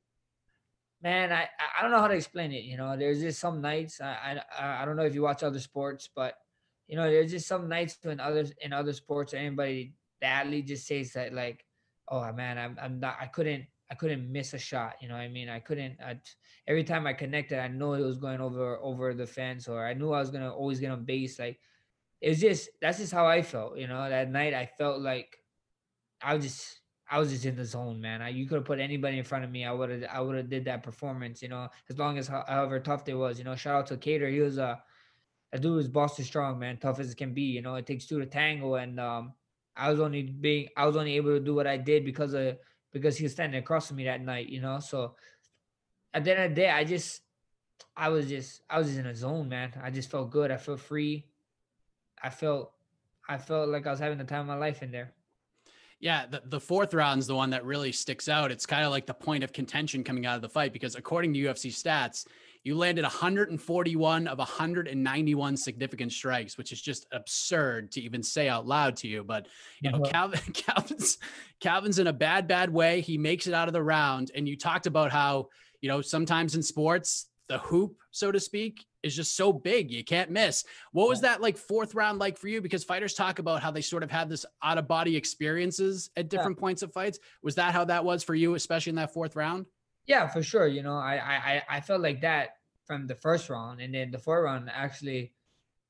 Man, 1.00 1.32
I 1.32 1.48
I 1.78 1.80
don't 1.80 1.90
know 1.90 2.00
how 2.00 2.08
to 2.08 2.14
explain 2.14 2.52
it. 2.52 2.64
You 2.64 2.76
know, 2.76 2.98
there's 2.98 3.22
just 3.22 3.40
some 3.40 3.62
nights. 3.62 3.98
I 3.98 4.42
I, 4.58 4.82
I 4.82 4.84
don't 4.84 4.96
know 4.96 5.04
if 5.04 5.14
you 5.14 5.22
watch 5.22 5.42
other 5.42 5.58
sports, 5.58 6.10
but 6.14 6.34
you 6.87 6.96
know, 6.96 7.10
there's 7.10 7.30
just 7.30 7.48
some 7.48 7.66
nights 7.66 7.96
when 8.02 8.20
others 8.20 8.52
in 8.60 8.75
other 8.75 8.92
sports 8.92 9.32
or 9.32 9.38
anybody 9.38 9.94
athlete 10.25 10.67
just 10.67 10.87
says 10.87 11.12
that 11.12 11.32
like, 11.32 11.65
oh 12.09 12.32
man, 12.32 12.59
I'm 12.59 12.79
I'm 12.81 13.00
not 13.00 13.17
I 13.21 13.26
couldn't 13.26 13.67
I 13.91 13.94
couldn't 13.94 14.31
miss 14.31 14.55
a 14.55 14.59
shot. 14.59 14.94
You 15.00 15.09
know, 15.09 15.15
I 15.15 15.29
mean, 15.29 15.49
I 15.49 15.61
couldn't. 15.61 15.99
I, 16.00 16.19
every 16.67 16.85
time 16.85 17.06
I 17.06 17.12
connected, 17.12 17.59
I 17.59 17.69
know 17.69 17.93
it 17.93 18.03
was 18.03 18.19
going 18.19 18.41
over 18.41 18.79
over 18.79 19.15
the 19.15 19.26
fence, 19.26 19.69
or 19.69 19.87
I 19.87 19.94
knew 19.94 20.12
I 20.12 20.21
was 20.21 20.31
gonna 20.31 20.53
always 20.53 20.81
get 20.81 20.91
on 20.91 21.05
base. 21.05 21.38
Like 21.38 21.61
it's 22.21 22.41
just 22.41 22.71
that's 22.81 22.99
just 22.99 23.12
how 23.12 23.26
I 23.26 23.43
felt. 23.43 23.79
You 23.79 23.87
know, 23.87 24.09
that 24.09 24.31
night 24.31 24.55
I 24.55 24.67
felt 24.67 25.00
like 25.00 25.37
I 26.23 26.35
was 26.35 26.44
just 26.44 26.81
I 27.11 27.19
was 27.19 27.31
just 27.31 27.44
in 27.44 27.56
the 27.56 27.65
zone, 27.65 28.00
man. 28.00 28.23
I, 28.23 28.31
you 28.31 28.47
could 28.47 28.56
have 28.56 28.65
put 28.65 28.81
anybody 28.81 29.19
in 29.19 29.25
front 29.25 29.44
of 29.44 29.50
me. 29.50 29.65
I 29.65 29.73
would 29.73 29.91
have 29.91 30.05
I 30.11 30.21
would 30.21 30.37
have 30.37 30.50
did 30.50 30.65
that 30.65 30.82
performance. 30.82 31.43
You 31.43 31.49
know, 31.49 31.69
as 31.91 31.99
long 31.99 32.19
as 32.19 32.29
however 32.29 32.81
tough 32.81 33.06
it 33.09 33.15
was. 33.15 33.38
You 33.38 33.44
know, 33.44 33.56
shout 33.56 33.76
out 33.76 33.87
to 33.88 33.97
Kattar. 33.97 34.32
He 34.32 34.41
was 34.41 34.59
a 34.59 34.82
a 35.53 35.59
dude 35.59 35.76
was 35.76 35.88
Boston 35.88 36.25
strong, 36.25 36.59
man, 36.59 36.79
tough 36.79 36.99
as 36.99 37.12
it 37.12 37.17
can 37.17 37.32
be. 37.32 37.43
You 37.43 37.62
know, 37.62 37.76
it 37.76 37.87
takes 37.87 38.06
two 38.06 38.19
to 38.19 38.26
tango, 38.26 38.75
and 38.75 38.99
um, 38.99 39.35
I 39.76 39.91
was 39.91 40.00
only 40.00 40.23
being 40.23 40.69
I 40.76 40.87
was 40.87 40.97
only 40.97 41.17
able 41.17 41.31
to 41.31 41.41
do 41.41 41.55
what 41.55 41.67
I 41.67 41.76
did 41.76 42.05
because 42.05 42.35
of 42.35 42.56
because 42.93 43.17
he 43.17 43.25
was 43.25 43.32
standing 43.32 43.59
across 43.59 43.88
from 43.88 43.97
me 43.97 44.05
that 44.05 44.21
night, 44.21 44.49
you 44.49 44.61
know. 44.61 44.79
So 44.81 45.17
at 46.12 46.25
the 46.25 46.31
end 46.32 46.44
of 46.44 46.50
the 46.50 46.55
day, 46.55 46.71
I 46.71 46.85
just 46.85 47.23
I 47.97 48.09
was 48.09 48.29
just 48.29 48.62
I 48.71 48.79
was 48.79 48.88
just 48.88 49.00
in 49.00 49.06
a 49.06 49.15
zone, 49.15 49.49
man. 49.49 49.73
I 49.82 49.91
just 49.91 50.11
felt 50.11 50.31
good. 50.31 50.50
I 50.50 50.56
felt 50.56 50.81
free. 50.81 51.26
I 52.23 52.31
felt 52.31 52.73
I 53.29 53.38
felt 53.38 53.69
like 53.69 53.87
I 53.87 53.91
was 53.91 54.00
having 54.00 54.19
the 54.19 54.25
time 54.25 54.43
of 54.43 54.47
my 54.47 54.56
life 54.56 54.82
in 54.82 54.91
there. 54.91 55.12
Yeah, 56.00 56.26
the, 56.26 56.43
the 56.44 56.61
fourth 56.61 56.93
round's 56.93 57.26
the 57.26 57.35
one 57.35 57.50
that 57.50 57.65
really 57.65 57.93
sticks 57.93 58.29
out. 58.29 58.50
It's 58.50 58.67
kind 58.67 58.85
of 58.85 58.91
like 58.91 59.06
the 59.06 59.15
point 59.15 59.43
of 59.43 59.53
contention 59.53 60.05
coming 60.05 60.26
out 60.26 60.37
of 60.37 60.43
the 60.43 60.49
fight 60.49 60.73
because 60.73 60.97
according 60.97 61.33
to 61.35 61.40
UFC 61.40 61.71
stats, 61.71 62.26
you 62.64 62.76
landed 62.76 63.02
141 63.02 64.26
of 64.26 64.38
191 64.38 65.56
significant 65.59 66.12
strikes, 66.12 66.56
which 66.56 66.73
is 66.73 66.80
just 66.80 67.06
absurd 67.12 67.92
to 67.92 68.00
even 68.00 68.23
say 68.23 68.49
out 68.49 68.66
loud 68.66 68.97
to 68.97 69.09
you. 69.09 69.23
But 69.23 69.47
you 69.80 69.90
know, 69.90 69.99
uh-huh. 69.99 70.11
Calvin, 70.11 70.40
Calvin's 70.54 71.18
Calvin's 71.61 71.99
in 71.99 72.06
a 72.06 72.12
bad, 72.12 72.49
bad 72.49 72.71
way. 72.71 73.02
He 73.02 73.18
makes 73.18 73.47
it 73.47 73.54
out 73.54 73.68
of 73.68 73.75
the 73.75 73.83
round. 73.83 74.30
And 74.35 74.49
you 74.49 74.56
talked 74.56 74.87
about 74.87 75.12
how, 75.12 75.49
you 75.83 75.88
know, 75.90 76.00
sometimes 76.00 76.54
in 76.54 76.62
sports, 76.62 77.26
the 77.49 77.59
hoop, 77.59 77.97
so 78.11 78.33
to 78.33 78.40
speak, 78.40 78.87
is 79.02 79.14
just 79.14 79.37
so 79.37 79.52
big 79.52 79.90
you 79.90 80.02
can't 80.02 80.30
miss. 80.30 80.64
What 80.92 81.11
was 81.11 81.21
that 81.21 81.42
like 81.42 81.59
fourth 81.59 81.94
round 81.94 82.18
like 82.18 82.38
for 82.38 82.49
you? 82.49 82.62
Because 82.62 82.83
fighters 82.83 83.12
talk 83.12 83.38
about 83.38 83.62
how 83.62 83.71
they 83.71 83.83
sort 83.83 84.02
of 84.02 84.11
have 84.11 84.30
this 84.30 84.47
out 84.62 84.78
of 84.78 84.88
body 84.88 85.14
experiences 85.14 86.09
at 86.16 86.30
different 86.30 86.56
yeah. 86.56 86.61
points 86.61 86.83
of 86.83 86.92
fights. 86.94 87.18
Was 87.42 87.56
that 87.56 87.75
how 87.75 87.85
that 87.85 88.06
was 88.06 88.25
for 88.25 88.35
you, 88.35 88.54
especially 88.54 88.90
in 88.90 88.97
that 88.97 89.12
fourth 89.12 89.37
round? 89.37 89.66
Yeah, 90.06 90.26
for 90.28 90.42
sure. 90.42 90.66
You 90.66 90.82
know, 90.82 90.96
I 90.96 91.16
I 91.16 91.62
I 91.68 91.80
felt 91.80 92.02
like 92.02 92.20
that 92.23 92.58
from 92.84 93.06
the 93.06 93.14
first 93.14 93.49
round, 93.49 93.80
and 93.80 93.94
then 93.94 94.11
the 94.11 94.18
fourth 94.18 94.44
round 94.44 94.70
actually, 94.70 95.32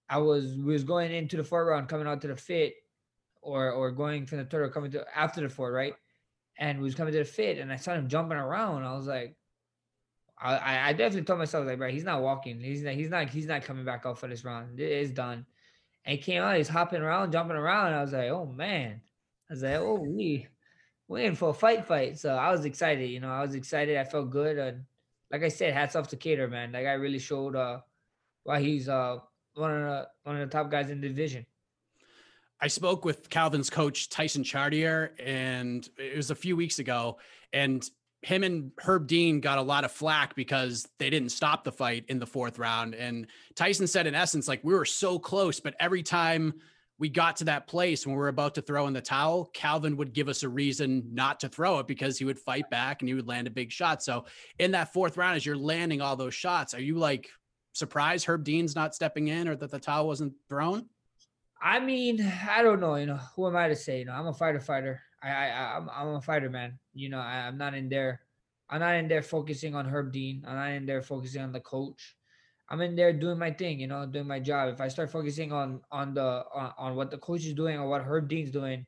I 0.08 0.18
was 0.18 0.56
was 0.58 0.84
going 0.84 1.12
into 1.12 1.36
the 1.36 1.44
fourth 1.44 1.68
round, 1.68 1.88
coming 1.88 2.06
out 2.06 2.20
to 2.22 2.28
the 2.28 2.36
fit, 2.36 2.74
or 3.42 3.72
or 3.72 3.92
going 3.92 4.26
from 4.26 4.38
the 4.38 4.44
third 4.46 4.62
or 4.64 4.70
coming 4.70 4.92
to 4.92 5.06
after 5.16 5.40
the 5.42 5.48
fourth, 5.48 5.74
right? 5.74 5.94
And 6.58 6.80
was 6.80 6.94
coming 6.94 7.12
to 7.14 7.20
the 7.20 7.24
fit, 7.24 7.58
and 7.58 7.72
I 7.72 7.76
saw 7.76 7.94
him 7.94 8.08
jumping 8.08 8.38
around. 8.38 8.84
I 8.84 8.94
was 8.94 9.06
like, 9.08 9.36
I 10.38 10.90
I 10.90 10.92
definitely 10.92 11.24
told 11.24 11.38
myself 11.38 11.66
like, 11.66 11.78
bro, 11.78 11.90
he's 11.90 12.04
not 12.04 12.22
walking. 12.22 12.60
He's 12.60 12.82
not 12.82 12.94
he's 12.94 13.10
not 13.10 13.28
he's 13.30 13.46
not 13.46 13.62
coming 13.62 13.84
back 13.84 14.04
out 14.06 14.18
for 14.18 14.28
this 14.28 14.44
round. 14.44 14.78
It 14.80 14.90
is 14.92 15.10
done. 15.12 15.46
And 16.04 16.16
he 16.18 16.22
came 16.22 16.42
out, 16.42 16.56
he's 16.56 16.68
hopping 16.68 17.02
around, 17.02 17.32
jumping 17.32 17.56
around. 17.56 17.94
I 17.94 18.02
was 18.02 18.12
like, 18.12 18.30
oh 18.30 18.46
man. 18.46 19.02
I 19.50 19.52
was 19.54 19.62
like, 19.62 19.76
oh 19.76 20.00
we 20.00 20.48
we're 21.08 21.24
in 21.24 21.34
for 21.34 21.50
a 21.50 21.54
fight 21.54 21.86
fight. 21.86 22.18
So 22.18 22.34
I 22.34 22.50
was 22.50 22.64
excited, 22.64 23.08
you 23.10 23.20
know, 23.20 23.30
I 23.30 23.42
was 23.42 23.54
excited. 23.54 23.96
I 23.96 24.04
felt 24.04 24.30
good. 24.30 24.58
And 24.58 24.84
like 25.30 25.42
I 25.42 25.48
said, 25.48 25.74
hats 25.74 25.96
off 25.96 26.08
to 26.08 26.16
Kattar, 26.16 26.50
man. 26.50 26.72
That 26.72 26.82
guy 26.82 26.92
really 26.92 27.18
showed 27.18 27.56
uh 27.56 27.80
why 28.44 28.60
he's 28.60 28.88
uh 28.88 29.18
one 29.54 29.70
of 29.70 29.82
the 29.82 30.08
one 30.24 30.40
of 30.40 30.48
the 30.48 30.52
top 30.52 30.70
guys 30.70 30.90
in 30.90 31.00
the 31.00 31.08
division. 31.08 31.46
I 32.60 32.68
spoke 32.68 33.04
with 33.04 33.28
Calvin's 33.28 33.68
coach 33.68 34.08
Tyson 34.08 34.44
Chartier, 34.44 35.14
and 35.18 35.86
it 35.98 36.16
was 36.16 36.30
a 36.30 36.34
few 36.34 36.56
weeks 36.56 36.78
ago, 36.78 37.18
and 37.52 37.86
him 38.22 38.42
and 38.42 38.70
Herb 38.78 39.06
Dean 39.06 39.40
got 39.40 39.58
a 39.58 39.62
lot 39.62 39.84
of 39.84 39.92
flack 39.92 40.34
because 40.34 40.88
they 40.98 41.10
didn't 41.10 41.28
stop 41.28 41.62
the 41.62 41.72
fight 41.72 42.06
in 42.08 42.18
the 42.18 42.26
fourth 42.26 42.58
round. 42.58 42.94
And 42.94 43.26
Tyson 43.54 43.86
said, 43.86 44.06
in 44.06 44.14
essence, 44.14 44.48
like 44.48 44.64
we 44.64 44.72
were 44.72 44.86
so 44.86 45.18
close, 45.18 45.60
but 45.60 45.74
every 45.78 46.02
time 46.02 46.54
we 47.04 47.10
got 47.10 47.36
to 47.36 47.44
that 47.44 47.66
place 47.66 48.06
when 48.06 48.16
we 48.16 48.22
are 48.22 48.28
about 48.28 48.54
to 48.54 48.62
throw 48.62 48.86
in 48.86 48.94
the 48.94 49.00
towel, 49.02 49.50
Calvin 49.52 49.94
would 49.94 50.14
give 50.14 50.26
us 50.26 50.42
a 50.42 50.48
reason 50.48 51.06
not 51.12 51.38
to 51.38 51.50
throw 51.50 51.78
it 51.78 51.86
because 51.86 52.16
he 52.18 52.24
would 52.24 52.38
fight 52.38 52.70
back 52.70 53.02
and 53.02 53.08
he 53.10 53.14
would 53.14 53.28
land 53.28 53.46
a 53.46 53.50
big 53.50 53.70
shot. 53.70 54.02
So 54.02 54.24
in 54.58 54.70
that 54.70 54.90
fourth 54.94 55.18
round, 55.18 55.36
as 55.36 55.44
you're 55.44 55.54
landing 55.54 56.00
all 56.00 56.16
those 56.16 56.32
shots, 56.32 56.72
are 56.72 56.80
you 56.80 56.96
like 56.96 57.28
surprised 57.74 58.24
Herb 58.24 58.42
Dean's 58.42 58.74
not 58.74 58.94
stepping 58.94 59.28
in 59.28 59.48
or 59.48 59.54
that 59.54 59.70
the 59.70 59.78
towel 59.78 60.06
wasn't 60.06 60.32
thrown? 60.48 60.86
I 61.62 61.78
mean, 61.78 62.26
I 62.50 62.62
don't 62.62 62.80
know. 62.80 62.94
You 62.94 63.04
know, 63.04 63.20
who 63.36 63.48
am 63.48 63.54
I 63.54 63.68
to 63.68 63.76
say? 63.76 63.98
You 63.98 64.06
know, 64.06 64.12
I'm 64.12 64.28
a 64.28 64.32
fighter, 64.32 64.60
fighter. 64.60 65.02
I, 65.22 65.28
I, 65.28 65.76
I'm, 65.76 65.90
I'm 65.94 66.08
a 66.14 66.22
fighter, 66.22 66.48
man. 66.48 66.78
You 66.94 67.10
know, 67.10 67.18
I, 67.18 67.46
I'm 67.46 67.58
not 67.58 67.74
in 67.74 67.90
there. 67.90 68.22
I'm 68.70 68.80
not 68.80 68.94
in 68.94 69.08
there 69.08 69.22
focusing 69.22 69.74
on 69.74 69.84
Herb 69.84 70.10
Dean. 70.10 70.42
I'm 70.48 70.56
not 70.56 70.70
in 70.70 70.86
there 70.86 71.02
focusing 71.02 71.42
on 71.42 71.52
the 71.52 71.60
coach. 71.60 72.16
I'm 72.74 72.80
in 72.80 72.96
there 72.96 73.12
doing 73.12 73.38
my 73.38 73.52
thing, 73.52 73.78
you 73.78 73.86
know, 73.86 74.04
doing 74.04 74.26
my 74.26 74.40
job. 74.40 74.68
If 74.68 74.80
I 74.80 74.88
start 74.88 75.08
focusing 75.08 75.52
on 75.52 75.82
on 75.92 76.12
the 76.12 76.42
on, 76.52 76.72
on 76.76 76.96
what 76.96 77.12
the 77.12 77.18
coach 77.18 77.44
is 77.46 77.54
doing 77.54 77.78
or 77.78 77.88
what 77.88 78.02
Herb 78.02 78.28
Dean's 78.28 78.50
doing, 78.50 78.84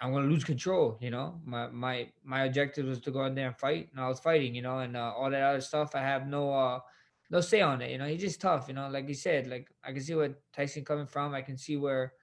I'm 0.00 0.12
gonna 0.12 0.26
lose 0.26 0.42
control. 0.42 0.98
You 1.00 1.12
know, 1.12 1.40
my 1.44 1.68
my 1.68 2.10
my 2.24 2.42
objective 2.42 2.86
was 2.86 2.98
to 3.02 3.12
go 3.12 3.24
in 3.26 3.36
there 3.36 3.46
and 3.46 3.56
fight, 3.56 3.90
and 3.92 4.00
I 4.00 4.08
was 4.08 4.18
fighting. 4.18 4.56
You 4.56 4.62
know, 4.62 4.80
and 4.80 4.96
uh, 4.96 5.12
all 5.16 5.30
that 5.30 5.44
other 5.44 5.60
stuff, 5.60 5.94
I 5.94 6.00
have 6.00 6.26
no 6.26 6.52
uh 6.52 6.80
no 7.30 7.40
say 7.40 7.60
on 7.60 7.82
it. 7.82 7.92
You 7.92 7.98
know, 7.98 8.08
he's 8.08 8.20
just 8.20 8.40
tough. 8.40 8.66
You 8.66 8.74
know, 8.74 8.88
like 8.88 9.06
you 9.06 9.14
said, 9.14 9.46
like 9.46 9.68
I 9.84 9.92
can 9.92 10.02
see 10.02 10.16
where 10.16 10.38
Tyson 10.52 10.84
coming 10.84 11.06
from. 11.06 11.34
I 11.34 11.42
can 11.42 11.56
see 11.56 11.76
where 11.76 12.14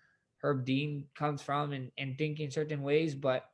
Herb 0.44 0.66
Dean 0.66 1.06
comes 1.16 1.42
from 1.42 1.72
and 1.72 1.90
and 1.98 2.18
thinking 2.18 2.52
certain 2.52 2.84
ways, 2.84 3.16
but 3.16 3.46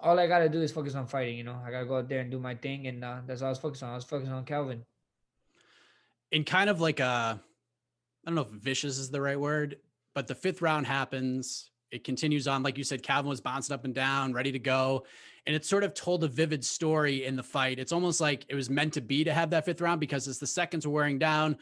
all 0.00 0.18
I 0.18 0.26
gotta 0.26 0.48
do 0.48 0.60
is 0.60 0.72
focus 0.72 0.96
on 0.96 1.06
fighting. 1.06 1.38
You 1.38 1.44
know, 1.44 1.62
I 1.64 1.70
gotta 1.70 1.86
go 1.86 1.98
out 1.98 2.08
there 2.08 2.20
and 2.20 2.32
do 2.32 2.40
my 2.40 2.56
thing, 2.56 2.88
and 2.88 3.04
uh, 3.04 3.20
that's 3.24 3.42
all 3.42 3.46
I 3.46 3.50
was 3.50 3.60
focused 3.60 3.84
on. 3.84 3.92
I 3.92 3.94
was 3.94 4.04
focused 4.04 4.32
on 4.32 4.44
Calvin 4.44 4.84
in 6.32 6.44
kind 6.44 6.70
of 6.70 6.80
like 6.80 7.00
a, 7.00 7.40
I 8.24 8.28
don't 8.28 8.34
know 8.34 8.42
if 8.42 8.48
vicious 8.48 8.98
is 8.98 9.10
the 9.10 9.20
right 9.20 9.38
word, 9.38 9.76
but 10.14 10.26
the 10.26 10.34
fifth 10.34 10.62
round 10.62 10.86
happens. 10.86 11.70
It 11.90 12.04
continues 12.04 12.48
on. 12.48 12.62
Like 12.62 12.78
you 12.78 12.84
said, 12.84 13.02
Calvin 13.02 13.28
was 13.28 13.40
bouncing 13.40 13.74
up 13.74 13.84
and 13.84 13.94
down, 13.94 14.32
ready 14.32 14.50
to 14.52 14.58
go. 14.58 15.04
And 15.46 15.54
it 15.54 15.64
sort 15.64 15.84
of 15.84 15.94
told 15.94 16.24
a 16.24 16.28
vivid 16.28 16.64
story 16.64 17.24
in 17.24 17.36
the 17.36 17.42
fight. 17.42 17.78
It's 17.78 17.92
almost 17.92 18.20
like 18.20 18.44
it 18.48 18.56
was 18.56 18.68
meant 18.68 18.94
to 18.94 19.00
be 19.00 19.22
to 19.22 19.32
have 19.32 19.50
that 19.50 19.64
fifth 19.64 19.80
round 19.80 20.00
because 20.00 20.26
as 20.26 20.40
the 20.40 20.46
seconds 20.46 20.86
were 20.86 20.92
wearing 20.92 21.18
down, 21.18 21.56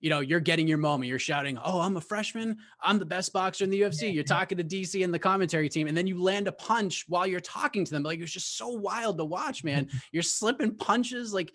you 0.00 0.10
know, 0.10 0.20
you're 0.20 0.40
getting 0.40 0.66
your 0.66 0.78
moment. 0.78 1.08
You're 1.08 1.18
shouting, 1.18 1.58
Oh, 1.62 1.80
I'm 1.80 1.96
a 1.96 2.00
freshman. 2.00 2.58
I'm 2.82 2.98
the 2.98 3.06
best 3.06 3.32
boxer 3.32 3.64
in 3.64 3.70
the 3.70 3.80
UFC. 3.80 4.12
You're 4.12 4.24
talking 4.24 4.58
to 4.58 4.64
DC 4.64 5.04
and 5.04 5.12
the 5.12 5.18
commentary 5.18 5.68
team. 5.68 5.88
And 5.88 5.96
then 5.96 6.06
you 6.06 6.20
land 6.20 6.48
a 6.48 6.52
punch 6.52 7.04
while 7.08 7.26
you're 7.26 7.40
talking 7.40 7.84
to 7.84 7.90
them. 7.90 8.02
Like 8.02 8.18
it 8.18 8.22
was 8.22 8.32
just 8.32 8.56
so 8.56 8.68
wild 8.68 9.18
to 9.18 9.24
watch, 9.24 9.62
man. 9.62 9.88
You're 10.12 10.22
slipping 10.22 10.74
punches. 10.74 11.32
Like 11.34 11.52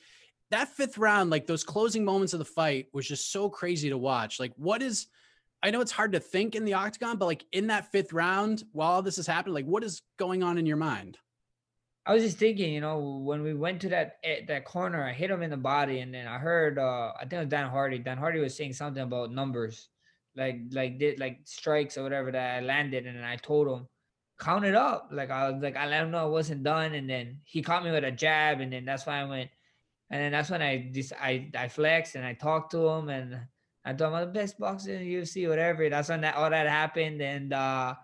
that 0.51 0.69
fifth 0.69 0.97
round, 0.97 1.29
like 1.29 1.47
those 1.47 1.63
closing 1.63 2.05
moments 2.05 2.33
of 2.33 2.39
the 2.39 2.45
fight 2.45 2.87
was 2.93 3.07
just 3.07 3.31
so 3.31 3.49
crazy 3.49 3.89
to 3.89 3.97
watch. 3.97 4.39
Like, 4.39 4.53
what 4.57 4.81
is, 4.81 5.07
I 5.63 5.71
know 5.71 5.81
it's 5.81 5.91
hard 5.91 6.11
to 6.13 6.19
think 6.19 6.55
in 6.55 6.65
the 6.65 6.73
octagon, 6.73 7.17
but 7.17 7.25
like 7.25 7.45
in 7.51 7.67
that 7.67 7.91
fifth 7.91 8.13
round, 8.13 8.63
while 8.71 9.01
this 9.01 9.17
is 9.17 9.27
happening, 9.27 9.55
like 9.55 9.65
what 9.65 9.83
is 9.83 10.01
going 10.17 10.43
on 10.43 10.57
in 10.57 10.65
your 10.65 10.77
mind? 10.77 11.17
I 12.07 12.13
was 12.13 12.21
just 12.21 12.37
thinking, 12.37 12.71
you 12.71 12.81
know, 12.81 12.99
when 12.99 13.41
we 13.41 13.55
went 13.55 13.81
to 13.81 13.89
that 13.89 14.17
eh, 14.23 14.41
that 14.47 14.63
corner, 14.63 15.03
I 15.03 15.11
hit 15.11 15.31
him 15.31 15.41
in 15.41 15.49
the 15.49 15.57
body, 15.57 16.01
and 16.01 16.13
then 16.13 16.27
I 16.27 16.37
heard, 16.37 16.77
uh 16.77 17.13
I 17.15 17.21
think 17.21 17.33
it 17.33 17.39
was 17.39 17.47
Dan 17.47 17.67
Hardy. 17.67 17.97
Dan 17.97 18.17
Hardy 18.17 18.39
was 18.39 18.55
saying 18.55 18.73
something 18.73 19.01
about 19.01 19.31
numbers, 19.31 19.89
like 20.35 20.57
like 20.71 20.99
did 20.99 21.19
like 21.19 21.39
strikes 21.45 21.97
or 21.97 22.03
whatever 22.03 22.31
that 22.31 22.57
I 22.57 22.59
landed, 22.59 23.07
and 23.07 23.17
then 23.17 23.23
I 23.23 23.37
told 23.37 23.67
him, 23.67 23.87
count 24.39 24.65
it 24.65 24.75
up. 24.75 25.09
Like 25.11 25.31
I 25.31 25.49
was 25.49 25.63
like 25.63 25.75
I 25.75 25.87
let 25.87 26.03
him 26.03 26.11
know 26.11 26.19
I 26.19 26.29
wasn't 26.29 26.61
done, 26.61 26.93
and 26.93 27.09
then 27.09 27.39
he 27.43 27.63
caught 27.63 27.83
me 27.83 27.89
with 27.89 28.03
a 28.03 28.11
jab, 28.11 28.59
and 28.59 28.71
then 28.71 28.85
that's 28.85 29.07
why 29.07 29.19
I 29.21 29.23
went 29.23 29.49
and 30.09 30.21
then 30.21 30.31
that's 30.31 30.50
when 30.50 30.62
I 30.62 30.89
just 30.93 31.13
I 31.13 31.50
I 31.57 31.67
flexed 31.67 32.15
and 32.15 32.25
I 32.25 32.33
talked 32.33 32.71
to 32.71 32.88
him 32.88 33.09
and 33.09 33.39
I 33.83 33.93
told 33.93 34.13
him 34.13 34.15
I'm 34.15 34.27
the 34.27 34.39
best 34.39 34.59
boxer 34.59 34.93
in 34.93 35.01
the 35.01 35.15
UFC, 35.15 35.47
whatever. 35.47 35.89
That's 35.89 36.09
when 36.09 36.21
that 36.21 36.35
all 36.35 36.50
that 36.50 36.67
happened. 36.67 37.21
And 37.21 37.53
uh 37.53 37.95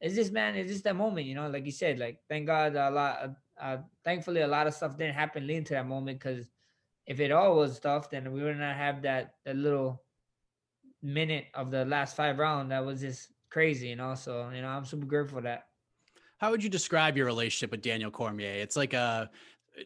it's 0.00 0.14
just 0.14 0.32
man, 0.32 0.54
it's 0.54 0.70
just 0.70 0.84
that 0.84 0.96
moment, 0.96 1.26
you 1.26 1.34
know, 1.34 1.48
like 1.48 1.66
you 1.66 1.72
said, 1.72 1.98
like 1.98 2.18
thank 2.28 2.46
God 2.46 2.76
a 2.76 2.90
lot 2.90 3.30
uh 3.60 3.76
thankfully 4.04 4.40
a 4.40 4.48
lot 4.48 4.66
of 4.66 4.74
stuff 4.74 4.96
didn't 4.96 5.14
happen 5.14 5.46
leading 5.46 5.64
to 5.64 5.74
that 5.74 5.86
moment 5.86 6.18
because 6.18 6.50
if 7.06 7.20
it 7.20 7.30
all 7.30 7.56
was 7.56 7.76
stuff, 7.76 8.10
then 8.10 8.32
we 8.32 8.42
would 8.42 8.58
not 8.58 8.76
have 8.76 9.02
that 9.02 9.34
that 9.44 9.56
little 9.56 10.02
minute 11.02 11.46
of 11.54 11.70
the 11.70 11.84
last 11.84 12.16
five 12.16 12.38
round 12.38 12.70
that 12.70 12.84
was 12.84 13.00
just 13.00 13.28
crazy, 13.50 13.88
you 13.88 13.96
know. 13.96 14.14
So, 14.14 14.50
you 14.50 14.62
know, 14.62 14.68
I'm 14.68 14.84
super 14.86 15.06
grateful 15.06 15.38
for 15.38 15.42
that. 15.42 15.66
How 16.38 16.50
would 16.50 16.64
you 16.64 16.70
describe 16.70 17.16
your 17.16 17.26
relationship 17.26 17.70
with 17.70 17.82
Daniel 17.82 18.10
Cormier? 18.10 18.50
It's 18.50 18.76
like 18.76 18.92
a 18.92 19.30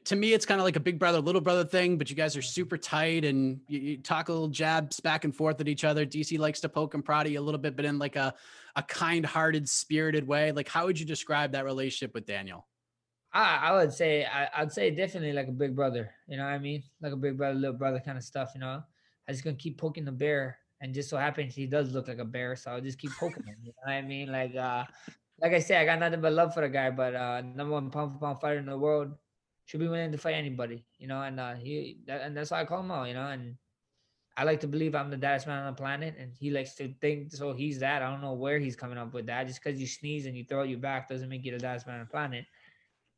to 0.04 0.16
me, 0.16 0.33
it's 0.33 0.45
kind 0.45 0.61
of 0.61 0.64
like 0.64 0.76
a 0.76 0.80
big 0.80 0.99
brother, 0.99 1.21
little 1.21 1.40
brother 1.40 1.64
thing, 1.64 1.97
but 1.97 2.11
you 2.11 2.16
guys 2.16 2.37
are 2.37 2.42
super 2.42 2.76
tight 2.76 3.25
and 3.25 3.61
you, 3.68 3.78
you, 3.78 3.97
talk 3.97 4.28
a 4.28 4.33
little 4.33 4.49
jabs 4.49 5.00
back 5.00 5.25
and 5.25 5.35
forth 5.35 5.61
at 5.61 5.68
each 5.68 5.85
other. 5.85 6.04
DC 6.04 6.38
likes 6.38 6.61
to 6.61 6.68
poke 6.68 6.95
and 6.95 7.04
prod 7.04 7.28
you 7.28 7.40
a 7.40 7.42
little 7.42 7.61
bit, 7.61 7.75
but 7.75 7.85
in 7.85 7.99
like 7.99 8.16
a, 8.16 8.35
a 8.76 8.83
kind 8.83 9.25
hearted, 9.25 9.68
spirited 9.68 10.26
way. 10.26 10.52
Like, 10.52 10.68
how 10.68 10.85
would 10.87 11.00
you 11.00 11.07
describe 11.07 11.52
that 11.52 11.64
relationship 11.64 12.14
with 12.14 12.26
Daniel? 12.26 12.66
I, 13.33 13.68
I 13.68 13.73
would 13.76 13.92
say, 13.92 14.26
I, 14.26 14.62
would 14.62 14.73
say 14.73 14.90
definitely 14.90 15.33
like 15.33 15.49
a 15.49 15.52
big 15.52 15.75
brother, 15.75 16.11
you 16.26 16.37
know 16.37 16.45
what 16.45 16.52
I 16.52 16.59
mean? 16.59 16.83
Like 17.00 17.12
a 17.12 17.16
big 17.16 17.38
brother, 17.38 17.59
little 17.59 17.76
brother 17.76 18.00
kind 18.04 18.18
of 18.18 18.25
stuff, 18.25 18.52
you 18.54 18.61
know? 18.61 18.83
I 19.26 19.33
just 19.33 19.45
gonna 19.45 19.57
keep 19.57 19.78
poking 19.78 20.04
the 20.04 20.12
bear. 20.12 20.59
And 20.80 20.95
just 20.95 21.11
so 21.11 21.16
happens 21.16 21.54
he 21.54 21.66
does 21.66 21.92
look 21.92 22.09
like 22.09 22.18
a 22.18 22.25
bear. 22.25 22.54
So 22.57 22.71
I'll 22.71 22.80
just 22.80 22.99
keep 22.99 23.11
poking 23.18 23.45
him, 23.45 23.57
you 23.62 23.68
know 23.68 23.92
what 23.92 23.92
I 23.92 24.02
mean? 24.02 24.30
Like, 24.30 24.54
uh, 24.54 24.85
like 25.40 25.52
I 25.52 25.59
say, 25.59 25.76
I 25.76 25.85
got 25.85 25.99
nothing 25.99 26.21
but 26.21 26.33
love 26.33 26.54
for 26.54 26.61
the 26.61 26.68
guy, 26.68 26.90
but 26.90 27.14
uh, 27.14 27.40
number 27.40 27.73
one 27.73 27.90
pound 27.90 28.12
for 28.12 28.18
pound 28.18 28.40
fighter 28.40 28.59
in 28.59 28.66
the 28.66 28.78
world 28.78 29.14
should 29.68 29.80
be 29.80 29.87
willing 29.87 30.10
to 30.12 30.18
fight 30.18 30.34
anybody, 30.34 30.82
you 30.98 31.06
know, 31.06 31.20
and 31.20 31.38
uh, 31.38 31.54
he 31.54 31.98
that, 32.06 32.22
and 32.22 32.34
that's 32.34 32.50
why 32.50 32.62
I 32.62 32.64
call 32.64 32.80
him 32.80 32.90
out, 32.90 33.06
you 33.06 33.12
know, 33.12 33.26
and 33.26 33.54
I 34.34 34.44
like 34.44 34.60
to 34.60 34.66
believe 34.66 34.94
I'm 34.94 35.10
the 35.10 35.18
baddest 35.18 35.46
man 35.46 35.58
on 35.58 35.75
the 35.75 35.76
planet, 35.76 36.14
and 36.18 36.32
he 36.32 36.50
likes 36.50 36.75
to 36.76 36.94
think 37.02 37.32
so. 37.32 37.52
He's 37.52 37.80
that. 37.80 38.00
I 38.00 38.10
don't 38.10 38.22
know 38.22 38.32
where 38.32 38.58
he's 38.58 38.76
coming 38.76 38.96
up 38.96 39.12
with 39.12 39.26
that. 39.26 39.46
Just 39.46 39.62
because 39.62 39.78
you 39.78 39.87
sneeze 39.87 40.25
and 40.25 40.34
you 40.34 40.44
throw 40.44 40.62
it 40.62 40.70
you 40.70 40.78
back 40.78 41.06
doesn't 41.06 41.28
make 41.28 41.44
you 41.44 41.52
the 41.52 41.58
baddest 41.58 41.87
man 41.87 41.96
on 41.96 42.06
the 42.06 42.10
planet. 42.10 42.46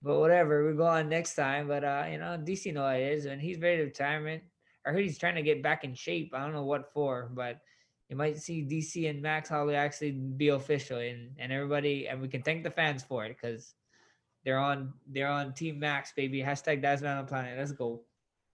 But 0.03 0.19
whatever, 0.19 0.67
we 0.67 0.77
go 0.77 0.87
on 0.87 1.09
next 1.09 1.37
time. 1.37 1.69
But 1.69 1.85
uh, 1.85 2.07
you 2.11 2.19
know, 2.19 2.37
DC 2.43 2.75
know 2.75 2.89
it 2.89 3.13
is, 3.13 3.27
and 3.27 3.41
he's 3.41 3.61
ready 3.61 3.77
to 3.77 3.85
retirement. 3.85 4.43
I 4.85 4.91
heard 4.91 5.05
he's 5.05 5.19
trying 5.19 5.37
to 5.37 5.43
get 5.43 5.63
back 5.63 5.85
in 5.85 5.95
shape. 5.95 6.33
I 6.35 6.41
don't 6.41 6.55
know 6.55 6.65
what 6.65 6.93
for, 6.93 7.31
but 7.33 7.61
you 8.09 8.17
might 8.17 8.39
see 8.39 8.67
DC 8.67 9.09
and 9.09 9.23
Max 9.23 9.49
Holloway 9.49 9.75
actually 9.75 10.11
be 10.11 10.49
official, 10.49 10.99
and 10.99 11.31
and 11.39 11.53
everybody, 11.53 12.09
and 12.09 12.21
we 12.21 12.27
can 12.27 12.43
thank 12.43 12.65
the 12.65 12.73
fans 12.73 13.05
for 13.05 13.25
it 13.25 13.37
because 13.41 13.75
they're 14.45 14.59
on 14.59 14.93
they're 15.11 15.29
on 15.29 15.55
Team 15.55 15.79
Max, 15.79 16.13
baby. 16.17 16.41
Hashtag 16.43 16.83
that's 16.83 17.03
not 17.03 17.19
on 17.19 17.27
planet. 17.27 17.59
Let's 17.59 17.73
go. 17.73 18.03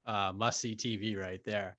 Uh 0.07 0.33
must 0.35 0.61
see 0.61 0.75
TV 0.75 1.16
right 1.19 1.40
there. 1.45 1.76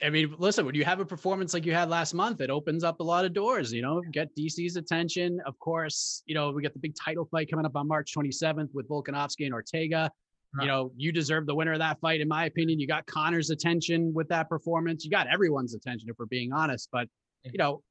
I 0.00 0.10
mean, 0.10 0.34
listen, 0.38 0.64
when 0.64 0.76
you 0.76 0.84
have 0.84 1.00
a 1.00 1.04
performance 1.04 1.52
like 1.52 1.66
you 1.66 1.74
had 1.74 1.88
last 1.88 2.14
month, 2.14 2.40
it 2.40 2.50
opens 2.50 2.84
up 2.84 3.00
a 3.00 3.02
lot 3.02 3.24
of 3.24 3.32
doors, 3.32 3.72
you 3.72 3.82
know, 3.82 4.00
get 4.12 4.34
DC's 4.36 4.76
attention. 4.76 5.40
Of 5.44 5.58
course, 5.58 6.22
you 6.24 6.34
know, 6.34 6.52
we 6.52 6.62
got 6.62 6.72
the 6.72 6.78
big 6.78 6.94
title 6.94 7.26
fight 7.30 7.50
coming 7.50 7.66
up 7.66 7.74
on 7.74 7.88
March 7.88 8.14
27th 8.16 8.68
with 8.72 8.88
Volkanovski 8.88 9.44
and 9.44 9.52
Ortega. 9.52 10.10
You 10.60 10.66
know, 10.66 10.92
you 10.96 11.12
deserve 11.12 11.46
the 11.46 11.54
winner 11.54 11.74
of 11.74 11.78
that 11.80 12.00
fight, 12.00 12.20
in 12.20 12.28
my 12.28 12.46
opinion. 12.46 12.80
You 12.80 12.86
got 12.86 13.06
Conor's 13.06 13.50
attention 13.50 14.14
with 14.14 14.28
that 14.28 14.48
performance. 14.48 15.04
You 15.04 15.10
got 15.10 15.26
everyone's 15.26 15.74
attention, 15.74 16.08
if 16.08 16.16
we're 16.18 16.26
being 16.26 16.52
honest. 16.52 16.88
But, 16.90 17.06
you 17.44 17.58
know, 17.58 17.82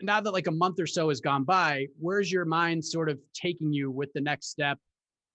now 0.00 0.20
that 0.20 0.32
like 0.32 0.46
a 0.46 0.52
month 0.52 0.80
or 0.80 0.86
so 0.86 1.08
has 1.08 1.20
gone 1.20 1.44
by, 1.44 1.86
where's 1.98 2.30
your 2.30 2.44
mind 2.44 2.84
sort 2.84 3.08
of 3.08 3.18
taking 3.34 3.72
you 3.72 3.90
with 3.90 4.12
the 4.12 4.20
next 4.20 4.50
step, 4.50 4.78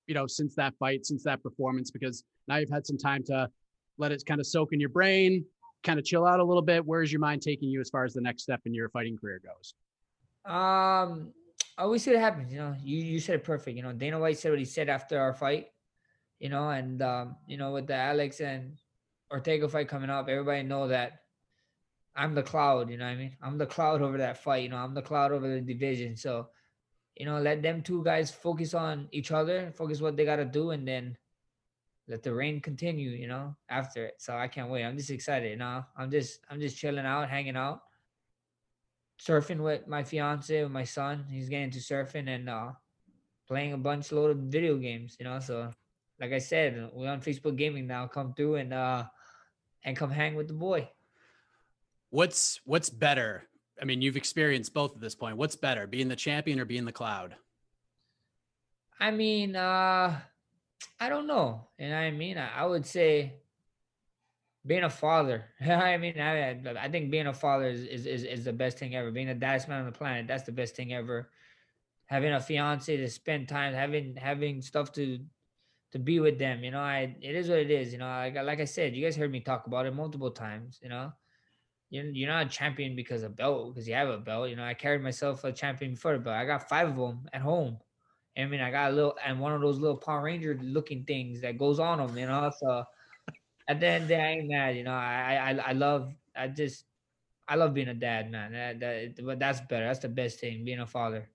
you 0.08 0.16
know, 0.16 0.28
since 0.28 0.56
that 0.56 0.74
fight, 0.80 1.06
since 1.06 1.24
that 1.24 1.42
performance? 1.44 1.92
Because 1.92 2.24
now 2.48 2.58
you've 2.58 2.70
had 2.70 2.86
some 2.86 2.98
time 2.98 3.24
to 3.26 3.50
let 3.98 4.12
it 4.12 4.24
kind 4.26 4.40
of 4.40 4.48
soak 4.48 4.74
in 4.74 4.80
your 4.80 4.90
brain, 4.90 5.46
kind 5.84 6.00
of 6.00 6.06
chill 6.06 6.26
out 6.26 6.40
a 6.40 6.44
little 6.44 6.62
bit. 6.62 6.86
Where's 6.86 7.12
your 7.12 7.22
mind 7.22 7.42
taking 7.42 7.70
you 7.70 7.82
as 7.82 7.90
far 7.90 8.06
as 8.06 8.14
the 8.14 8.22
next 8.22 8.44
step 8.44 8.62
in 8.66 8.74
your 8.74 8.90
fighting 8.90 9.18
career 9.18 9.42
goes? 9.44 9.74
Um, 10.46 11.34
I 11.78 11.84
always 11.84 12.04
see 12.04 12.12
what 12.12 12.20
happens. 12.20 12.52
You 12.52 12.60
know, 12.60 12.76
you 12.84 12.98
you 12.98 13.20
said 13.20 13.36
it 13.36 13.44
perfect. 13.44 13.76
You 13.76 13.84
know, 13.84 13.94
Dana 13.94 14.20
White 14.20 14.38
said 14.38 14.52
what 14.52 14.60
he 14.60 14.66
said 14.66 14.90
after 14.90 15.20
our 15.20 15.34
fight. 15.34 15.68
You 16.40 16.50
know, 16.50 16.70
and 16.70 17.02
um, 17.02 17.36
you 17.48 17.58
know, 17.58 17.72
with 17.72 17.88
the 17.88 17.96
Alex 17.96 18.40
and 18.40 18.78
Ortega 19.32 19.68
fight 19.68 19.88
coming 19.88 20.10
up, 20.10 20.30
everybody 20.30 20.64
know 20.64 20.88
that 20.88 21.22
I'm 22.18 22.34
the 22.34 22.44
cloud, 22.44 22.90
you 22.90 22.98
know 22.98 23.06
what 23.06 23.12
I 23.12 23.16
mean? 23.16 23.38
I'm 23.44 23.58
the 23.60 23.68
cloud 23.68 24.02
over 24.02 24.18
that 24.18 24.44
fight, 24.44 24.64
you 24.64 24.70
know, 24.70 24.78
I'm 24.78 24.96
the 24.96 25.04
cloud 25.04 25.32
over 25.32 25.48
the 25.48 25.62
division. 25.62 26.18
So, 26.18 26.48
you 27.16 27.28
know, 27.28 27.40
let 27.40 27.62
them 27.62 27.84
two 27.84 28.04
guys 28.04 28.32
focus 28.32 28.74
on 28.74 29.08
each 29.12 29.32
other, 29.32 29.72
focus 29.76 30.02
what 30.02 30.18
they 30.18 30.26
gotta 30.26 30.46
do, 30.46 30.72
and 30.72 30.88
then 30.88 31.16
let 32.08 32.24
the 32.24 32.34
rain 32.34 32.60
continue, 32.60 33.12
you 33.12 33.28
know, 33.28 33.56
after 33.70 34.08
it. 34.08 34.16
So 34.18 34.36
I 34.36 34.48
can't 34.48 34.70
wait. 34.70 34.84
I'm 34.84 34.98
just 34.98 35.12
excited, 35.12 35.52
you 35.52 35.58
know. 35.58 35.86
I'm 35.96 36.10
just 36.10 36.40
I'm 36.50 36.60
just 36.60 36.78
chilling 36.78 37.06
out, 37.06 37.30
hanging 37.30 37.56
out, 37.56 37.82
surfing 39.22 39.60
with 39.60 39.88
my 39.88 40.04
fiance, 40.04 40.64
with 40.64 40.72
my 40.72 40.86
son. 40.86 41.26
He's 41.30 41.50
getting 41.50 41.72
to 41.72 41.80
surfing 41.80 42.30
and 42.30 42.50
uh 42.50 42.72
playing 43.48 43.74
a 43.74 43.78
bunch 43.78 44.12
load 44.12 44.32
of 44.32 44.38
video 44.38 44.78
games, 44.78 45.18
you 45.20 45.26
know. 45.26 45.40
So 45.40 45.72
like 46.20 46.32
I 46.32 46.40
said, 46.40 46.90
we're 46.94 47.12
on 47.12 47.22
Facebook 47.22 47.58
gaming 47.58 47.86
now. 47.86 48.08
Come 48.08 48.34
through 48.34 48.56
and 48.56 48.74
uh 48.74 49.04
and 49.84 49.96
come 49.96 50.10
hang 50.10 50.36
with 50.36 50.48
the 50.48 50.54
boy. 50.54 50.90
What's 52.10 52.62
what's 52.66 52.90
better? 52.90 53.44
I 53.82 53.86
mean, 53.86 54.02
you've 54.02 54.18
experienced 54.18 54.74
both 54.74 54.96
at 54.96 55.02
this 55.02 55.16
point. 55.16 55.38
What's 55.38 55.56
better, 55.56 55.86
being 55.86 56.08
the 56.08 56.16
champion 56.16 56.60
or 56.60 56.66
being 56.66 56.86
the 56.86 56.92
cloud? 56.92 57.36
I 59.00 59.12
mean, 59.12 59.56
uh 59.56 60.20
I 61.00 61.10
don't 61.10 61.28
know. 61.28 61.68
And 61.78 61.94
I 61.94 62.12
mean, 62.12 62.38
I, 62.38 62.62
I 62.62 62.66
would 62.66 62.86
say 62.86 63.34
being 64.66 64.84
a 64.84 64.90
father. 64.90 65.46
I 65.62 65.98
mean, 65.98 66.20
I, 66.20 66.60
I 66.80 66.90
think 66.90 67.12
being 67.12 67.28
a 67.28 67.34
father 67.34 67.68
is, 67.68 67.84
is, 67.84 68.06
is, 68.06 68.24
is 68.24 68.46
the 68.46 68.54
best 68.54 68.78
thing 68.78 68.96
ever. 68.96 69.12
Being 69.12 69.28
the 69.28 69.36
baddest 69.36 69.68
man 69.68 69.80
on 69.80 69.86
the 69.86 69.98
planet, 69.98 70.28
that's 70.28 70.44
the 70.44 70.52
best 70.52 70.76
thing 70.76 70.94
ever. 70.94 71.30
Having 72.08 72.34
a 72.34 72.40
fiance 72.40 72.96
to 72.96 73.10
spend 73.10 73.48
time, 73.48 73.74
having 73.74 74.16
having 74.16 74.62
stuff 74.62 74.94
to 74.94 75.20
to 75.92 76.00
be 76.00 76.20
with 76.20 76.40
them. 76.40 76.64
You 76.64 76.72
know, 76.72 76.80
I 76.80 77.16
it 77.22 77.36
is 77.36 77.50
what 77.50 77.60
it 77.60 77.70
is. 77.70 77.92
You 77.92 78.00
know, 78.00 78.06
like 78.06 78.36
like 78.36 78.60
I 78.60 78.66
said, 78.66 78.96
you 78.96 79.04
guys 79.04 79.16
heard 79.16 79.32
me 79.32 79.42
talk 79.42 79.68
about 79.68 79.86
it 79.86 79.94
multiple 79.94 80.32
times. 80.32 80.80
You 80.82 80.90
know, 80.90 81.12
you're 81.90 82.06
you're 82.06 82.30
not 82.30 82.46
a 82.46 82.50
champion 82.50 82.96
because 82.96 83.24
of 83.24 83.36
belt 83.36 83.74
because 83.74 83.88
you 83.88 83.94
have 83.96 84.10
a 84.10 84.18
belt. 84.18 84.50
You 84.50 84.56
know, 84.56 84.64
I 84.64 84.74
carried 84.74 85.02
myself 85.02 85.44
a 85.44 85.52
champion 85.52 85.94
before 85.94 86.14
the 86.14 86.20
belt. 86.20 86.36
I 86.36 86.46
got 86.46 86.68
five 86.70 86.90
of 86.90 86.96
them 86.96 87.30
at 87.34 87.42
home. 87.42 87.78
I 88.38 88.46
mean, 88.46 88.62
I 88.62 88.70
got 88.72 88.92
a 88.92 88.94
little 88.96 89.16
and 89.26 89.40
one 89.40 89.54
of 89.54 89.62
those 89.62 89.80
little 89.80 89.98
Power 89.98 90.24
Ranger 90.24 90.58
looking 90.62 91.06
things 91.06 91.42
that 91.42 91.58
goes 91.58 91.80
on 91.80 91.98
them. 92.00 92.18
You 92.18 92.28
know, 92.28 92.52
so 92.60 92.84
at 93.68 93.80
the 93.80 93.88
end 93.88 94.06
of 94.06 94.12
I 94.12 94.24
ain't 94.24 94.50
mad. 94.50 94.76
You 94.76 94.84
know, 94.84 94.94
I 94.94 95.52
I 95.52 95.70
I 95.70 95.72
love 95.74 96.14
I 96.36 96.48
just 96.48 96.86
I 97.48 97.56
love 97.56 97.74
being 97.74 97.88
a 97.88 97.94
dad, 97.94 98.32
man. 98.32 98.52
That, 98.52 98.80
that, 98.82 99.26
but 99.26 99.40
that's 99.40 99.62
better. 99.62 99.86
That's 99.86 100.00
the 100.00 100.10
best 100.10 100.40
thing, 100.40 100.66
being 100.66 100.80
a 100.80 100.88
father. 100.88 101.30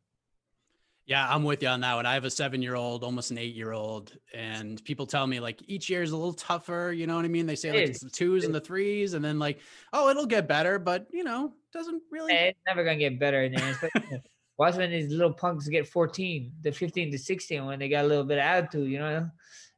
Yeah, 1.12 1.28
I'm 1.28 1.42
with 1.42 1.62
you 1.62 1.68
on 1.68 1.82
that 1.82 1.94
one. 1.94 2.06
I 2.06 2.14
have 2.14 2.24
a 2.24 2.30
seven 2.30 2.62
year 2.62 2.74
old, 2.74 3.04
almost 3.04 3.32
an 3.32 3.36
eight 3.36 3.54
year 3.54 3.72
old, 3.72 4.16
and 4.32 4.82
people 4.82 5.04
tell 5.04 5.26
me 5.26 5.40
like 5.40 5.60
each 5.66 5.90
year 5.90 6.02
is 6.02 6.12
a 6.12 6.16
little 6.16 6.32
tougher. 6.32 6.90
You 6.96 7.06
know 7.06 7.16
what 7.16 7.26
I 7.26 7.28
mean? 7.28 7.44
They 7.44 7.54
say 7.54 7.70
like 7.70 7.90
it's 7.90 8.00
the 8.00 8.08
twos 8.08 8.44
and 8.44 8.54
the 8.54 8.62
threes, 8.62 9.12
and 9.12 9.22
then 9.22 9.38
like, 9.38 9.58
oh, 9.92 10.08
it'll 10.08 10.24
get 10.24 10.48
better, 10.48 10.78
but 10.78 11.06
you 11.12 11.22
know, 11.22 11.52
doesn't 11.70 12.02
really. 12.10 12.32
It's 12.32 12.58
never 12.66 12.82
gonna 12.82 12.96
get 12.96 13.20
better. 13.20 13.46
Watch 14.58 14.76
when 14.76 14.90
these 14.90 15.12
little 15.12 15.34
punks 15.34 15.68
get 15.68 15.86
14, 15.86 16.50
the 16.62 16.72
15 16.72 17.12
to 17.12 17.18
16 17.18 17.66
when 17.66 17.78
they 17.78 17.90
got 17.90 18.06
a 18.06 18.08
little 18.08 18.24
bit 18.24 18.38
of 18.38 18.44
attitude, 18.44 18.90
you 18.90 18.98
know, 18.98 19.28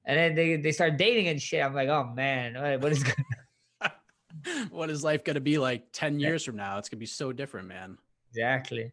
and 0.05 0.17
then 0.17 0.37
they 0.37 0.55
they 0.55 0.71
start 0.71 0.99
dating 0.99 1.27
and 1.27 1.43
shit. 1.43 1.65
I'm 1.65 1.75
like, 1.75 1.89
oh 1.89 2.13
man, 2.15 2.81
what 2.81 2.93
is 2.93 3.05
what 4.71 4.89
is 4.89 5.03
life 5.03 5.25
gonna 5.25 5.41
be 5.41 5.59
like 5.59 5.87
10 5.93 6.21
years 6.21 6.45
from 6.45 6.55
now? 6.55 6.79
It's 6.79 6.89
gonna 6.89 7.01
be 7.01 7.07
so 7.07 7.33
different, 7.33 7.67
man. 7.67 7.99
Exactly. 8.31 8.93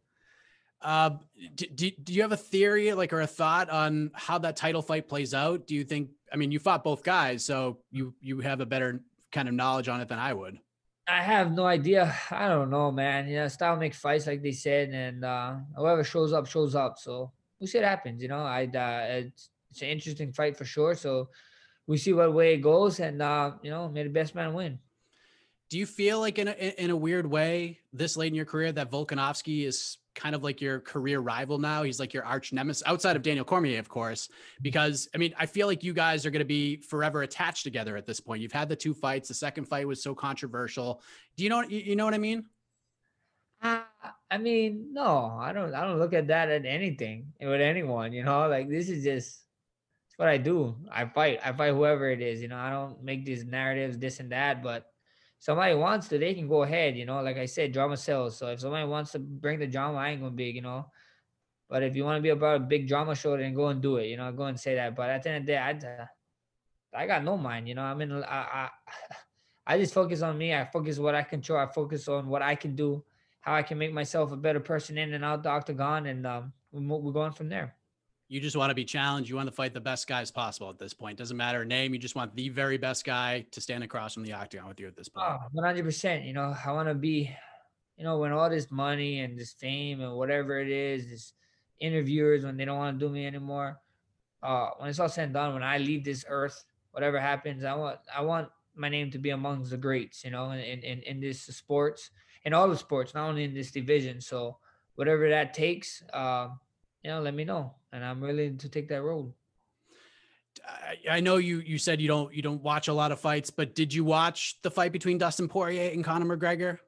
Uh, 0.82 1.12
do, 1.56 1.66
do, 1.68 1.92
do 2.04 2.14
you 2.14 2.22
have 2.24 2.32
a 2.32 2.38
theory, 2.38 2.94
like, 2.94 3.14
or 3.14 3.22
a 3.22 3.28
thought 3.28 3.70
on 3.70 4.12
how 4.14 4.40
that 4.40 4.56
title 4.56 4.82
fight 4.82 5.08
plays 5.08 5.34
out? 5.34 5.68
Do 5.68 5.76
you 5.76 5.84
think? 5.84 6.10
I 6.34 6.38
mean, 6.38 6.52
you 6.52 6.60
fought 6.60 6.84
both 6.84 7.04
guys, 7.04 7.46
so 7.46 7.80
you 7.92 8.14
you 8.20 8.40
have 8.42 8.62
a 8.62 8.66
better 8.66 9.02
kind 9.32 9.48
of 9.48 9.54
knowledge 9.54 9.88
on 9.88 10.02
it 10.02 10.08
than 10.08 10.20
I 10.20 10.34
would. 10.34 10.60
I 11.08 11.22
have 11.22 11.52
no 11.52 11.66
idea. 11.66 12.16
I 12.32 12.48
don't 12.48 12.70
know, 12.70 12.92
man. 12.92 13.28
You 13.28 13.38
know, 13.38 13.48
style 13.48 13.76
make 13.76 13.94
fights, 13.94 14.28
like 14.28 14.42
they 14.42 14.52
said, 14.52 14.90
and 14.90 15.26
uh, 15.26 15.56
whoever 15.76 16.04
shows 16.04 16.34
up, 16.34 16.48
shows 16.48 16.76
up. 16.76 16.98
So 16.98 17.32
we'll 17.60 17.68
see 17.68 17.80
what 17.80 17.88
happens. 17.88 18.22
You 18.22 18.30
know, 18.30 18.44
I 18.44 18.64
uh, 18.66 19.26
it's, 19.26 19.50
it's 19.70 19.82
an 19.82 19.90
interesting 19.90 20.34
fight 20.34 20.58
for 20.58 20.66
sure. 20.66 20.96
So 20.96 21.30
we 21.88 21.98
see 21.98 22.14
what 22.14 22.34
way 22.34 22.54
it 22.54 22.62
goes, 22.62 23.00
and 23.00 23.22
uh, 23.22 23.52
you 23.62 23.70
know, 23.70 23.90
may 23.90 24.04
the 24.04 24.10
best 24.10 24.36
man 24.36 24.54
win. 24.54 24.80
Do 25.70 25.78
you 25.78 25.86
feel 25.86 26.20
like 26.20 26.38
in 26.38 26.50
a, 26.50 26.52
in 26.52 26.90
a 26.90 26.96
weird 26.96 27.26
way, 27.26 27.80
this 27.94 28.18
late 28.18 28.28
in 28.28 28.36
your 28.36 28.46
career, 28.46 28.74
that 28.74 28.92
Volkanovski 28.92 29.66
is 29.66 29.98
kind 30.16 30.36
of 30.36 30.44
like 30.44 30.62
your 30.62 30.80
career 30.80 31.20
rival 31.20 31.58
now. 31.58 31.84
He's 31.84 32.00
like 32.00 32.14
your 32.14 32.26
arch 32.26 32.54
nemesis 32.54 32.84
outside 32.86 33.16
of 33.16 33.22
Daniel 33.22 33.46
Cormier, 33.46 33.80
of 33.80 33.90
course, 33.90 34.30
because 34.62 35.08
I 35.16 35.18
mean, 35.18 35.34
I 35.38 35.46
feel 35.46 35.68
like 35.68 35.84
you 35.84 35.94
guys 35.94 36.26
are 36.26 36.32
going 36.32 36.40
to 36.40 36.46
be 36.46 36.78
forever 36.78 37.24
attached 37.24 37.64
together 37.64 37.98
at 37.98 38.06
this 38.06 38.20
point. 38.20 38.42
You've 38.42 38.52
had 38.52 38.70
the 38.70 38.76
two 38.76 38.94
fights. 38.94 39.28
The 39.28 39.34
second 39.34 39.66
fight 39.66 39.88
was 39.88 40.04
so 40.04 40.14
controversial. 40.14 41.02
Do 41.38 41.44
you 41.44 41.50
know, 41.50 41.64
you 41.64 41.96
know 41.96 42.06
what 42.06 42.14
I 42.14 42.20
mean? 42.20 42.46
Uh, 43.62 43.82
I 44.30 44.38
mean, 44.38 44.90
no, 44.92 45.38
I 45.40 45.54
don't, 45.54 45.74
I 45.74 45.86
don't 45.86 46.00
look 46.00 46.14
at 46.14 46.28
that 46.28 46.50
at 46.50 46.66
anything 46.66 47.34
with 47.40 47.62
anyone, 47.62 48.14
you 48.14 48.24
know, 48.24 48.48
like 48.48 48.70
this 48.70 48.90
is 48.90 49.04
just, 49.04 49.40
what 50.18 50.30
I 50.30 50.38
do. 50.38 50.76
I 50.92 51.06
fight, 51.06 51.40
I 51.44 51.52
fight 51.52 51.74
whoever 51.74 52.08
it 52.12 52.22
is, 52.22 52.44
you 52.44 52.48
know, 52.48 52.58
I 52.58 52.70
don't 52.70 53.02
make 53.04 53.26
these 53.26 53.44
narratives, 53.44 53.98
this 53.98 54.20
and 54.20 54.32
that, 54.32 54.62
but 54.62 54.91
somebody 55.42 55.74
wants 55.74 56.08
to, 56.08 56.20
they 56.20 56.36
can 56.36 56.48
go 56.48 56.62
ahead. 56.62 56.96
You 56.96 57.06
know, 57.06 57.22
like 57.22 57.38
I 57.38 57.46
said, 57.46 57.74
drama 57.74 57.98
sells. 57.98 58.38
So 58.38 58.48
if 58.48 58.60
somebody 58.60 58.88
wants 58.88 59.12
to 59.14 59.20
bring 59.20 59.60
the 59.60 59.68
drama, 59.68 59.98
I 59.98 60.10
ain't 60.10 60.22
gonna 60.22 60.32
be, 60.32 60.46
you 60.46 60.62
know. 60.62 60.86
But 61.68 61.84
if 61.84 61.96
you 61.96 62.06
want 62.06 62.18
to 62.18 62.22
be 62.22 62.30
about 62.30 62.58
a 62.58 62.60
big 62.60 62.88
drama 62.88 63.16
show, 63.16 63.36
then 63.36 63.56
go 63.56 63.68
and 63.68 63.82
do 63.82 63.98
it. 63.98 64.06
You 64.06 64.18
know, 64.18 64.32
go 64.32 64.44
and 64.44 64.60
say 64.60 64.76
that. 64.76 64.96
But 64.96 65.10
at 65.10 65.24
the 65.24 65.30
end 65.32 65.38
of 65.42 65.46
the 65.48 65.52
day, 65.54 65.58
I, 65.58 67.02
I 67.04 67.08
got 67.08 67.24
no 67.24 67.38
mind. 67.38 67.68
You 67.68 67.76
know, 67.76 67.82
I 67.82 67.94
mean, 67.96 68.12
I, 68.12 68.20
I, 68.22 68.70
I 69.66 69.80
just 69.80 69.94
focus 69.94 70.22
on 70.22 70.38
me. 70.38 70.54
I 70.54 70.66
focus 70.66 71.00
what 71.00 71.16
I 71.16 71.24
control. 71.24 71.60
I 71.60 71.66
focus 71.66 72.08
on 72.08 72.28
what 72.28 72.44
I 72.44 72.54
can 72.54 72.76
do, 72.76 73.04
how 73.40 73.56
I 73.56 73.64
can 73.64 73.80
make 73.80 73.94
myself 73.94 74.32
a 74.32 74.38
better 74.38 74.60
person 74.60 74.98
in 74.98 75.14
and 75.14 75.26
out 75.26 75.44
the 75.44 75.50
octagon, 75.50 76.06
and 76.06 76.28
um, 76.28 76.54
we're 76.72 77.12
going 77.12 77.32
from 77.32 77.50
there 77.50 77.76
you 78.32 78.40
just 78.40 78.56
want 78.56 78.70
to 78.70 78.74
be 78.74 78.86
challenged. 78.86 79.30
You 79.30 79.36
want 79.36 79.50
to 79.50 79.52
fight 79.54 79.74
the 79.74 79.82
best 79.82 80.08
guys 80.08 80.32
possible 80.32 80.70
at 80.70 80.80
this 80.80 80.94
point. 80.94 81.18
Doesn't 81.18 81.36
matter 81.36 81.66
name. 81.66 81.94
You 81.94 82.00
just 82.00 82.16
want 82.16 82.34
the 82.34 82.48
very 82.48 82.78
best 82.78 83.04
guy 83.04 83.46
to 83.52 83.60
stand 83.60 83.84
across 83.84 84.14
from 84.14 84.24
the 84.24 84.32
octagon 84.32 84.70
with 84.70 84.80
you 84.80 84.88
at 84.88 84.96
this 84.96 85.10
point. 85.10 85.28
Oh, 85.30 85.62
100%. 85.62 86.26
You 86.26 86.32
know, 86.32 86.56
I 86.66 86.72
want 86.72 86.88
to 86.88 86.96
be, 86.96 87.30
you 87.98 88.06
know, 88.06 88.20
when 88.20 88.32
all 88.32 88.50
this 88.50 88.72
money 88.72 89.20
and 89.20 89.38
this 89.38 89.52
fame 89.52 90.00
and 90.00 90.14
whatever 90.14 90.62
it 90.62 90.70
is, 90.70 91.10
this 91.10 91.34
interviewers, 91.82 92.46
when 92.46 92.56
they 92.56 92.64
don't 92.64 92.78
want 92.78 92.98
to 92.98 93.06
do 93.06 93.12
me 93.12 93.28
anymore, 93.28 93.82
uh, 94.42 94.70
when 94.78 94.90
it's 94.90 95.00
all 95.00 95.10
said 95.10 95.26
and 95.26 95.34
done, 95.34 95.54
when 95.54 95.62
I 95.62 95.80
leave 95.80 96.06
this 96.06 96.24
earth, 96.30 96.64
whatever 96.92 97.20
happens, 97.20 97.66
I 97.66 97.74
want, 97.74 98.00
I 98.16 98.22
want 98.22 98.48
my 98.76 98.88
name 98.88 99.12
to 99.12 99.18
be 99.18 99.32
amongst 99.32 99.72
the 99.72 99.78
greats, 99.78 100.24
you 100.24 100.32
know, 100.32 100.52
in, 100.52 100.80
in, 100.80 101.02
in 101.02 101.20
this 101.20 101.42
sports, 101.42 102.12
in 102.46 102.54
all 102.54 102.70
the 102.70 102.78
sports, 102.78 103.14
not 103.14 103.28
only 103.28 103.44
in 103.44 103.54
this 103.54 103.72
division. 103.72 104.22
So 104.22 104.56
whatever 104.96 105.30
that 105.30 105.54
takes, 105.54 106.02
uh, 106.14 106.48
you 107.04 107.10
know, 107.12 107.20
let 107.20 107.34
me 107.34 107.44
know, 107.44 107.76
and 107.92 108.04
I'm 108.04 108.22
willing 108.22 108.58
to 108.60 108.70
take 108.70 108.90
that 108.90 109.02
road. 109.02 109.34
I 111.10 111.22
know 111.22 111.38
you 111.38 111.60
you 111.60 111.78
said 111.78 112.02
you 112.02 112.08
don't 112.08 112.34
you 112.34 112.42
don't 112.42 112.62
watch 112.62 112.88
a 112.88 112.94
lot 112.94 113.12
of 113.12 113.20
fights, 113.20 113.50
but 113.50 113.74
did 113.74 113.94
you 113.94 114.04
watch 114.04 114.62
the 114.62 114.72
fight 114.72 114.92
between 114.92 115.18
Dustin 115.18 115.48
Poirier 115.48 115.92
and 115.92 116.04
Conor 116.04 116.38
McGregor? 116.38 116.80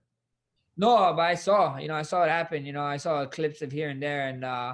No, 0.75 1.13
but 1.15 1.21
I 1.21 1.35
saw, 1.35 1.77
you 1.77 1.87
know, 1.87 1.95
I 1.95 2.01
saw 2.01 2.23
it 2.23 2.29
happen. 2.29 2.65
You 2.65 2.73
know, 2.73 2.83
I 2.83 2.97
saw 2.97 3.25
clips 3.25 3.61
of 3.61 3.71
here 3.71 3.89
and 3.89 4.01
there, 4.01 4.27
and 4.27 4.43
uh, 4.43 4.73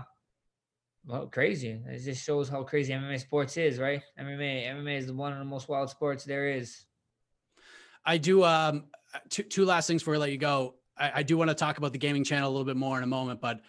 well, 1.05 1.27
crazy. 1.27 1.79
It 1.87 2.03
just 2.03 2.25
shows 2.25 2.49
how 2.49 2.63
crazy 2.63 2.93
MMA 2.93 3.19
sports 3.19 3.57
is, 3.57 3.79
right? 3.79 4.01
MMA, 4.19 4.67
MMA 4.67 4.97
is 4.97 5.11
one 5.11 5.33
of 5.33 5.39
the 5.39 5.45
most 5.45 5.67
wild 5.67 5.89
sports 5.89 6.23
there 6.23 6.49
is. 6.49 6.85
I 8.05 8.17
do. 8.17 8.43
Um, 8.43 8.85
two 9.29 9.43
two 9.43 9.65
last 9.65 9.87
things 9.87 10.01
before 10.01 10.15
I 10.15 10.17
let 10.17 10.31
you 10.31 10.37
go. 10.37 10.75
I, 10.97 11.11
I 11.15 11.23
do 11.23 11.37
want 11.37 11.49
to 11.49 11.55
talk 11.55 11.77
about 11.77 11.91
the 11.91 11.99
gaming 11.99 12.23
channel 12.23 12.49
a 12.49 12.51
little 12.51 12.65
bit 12.65 12.77
more 12.77 12.97
in 12.97 13.03
a 13.03 13.07
moment, 13.07 13.41
but 13.41 13.61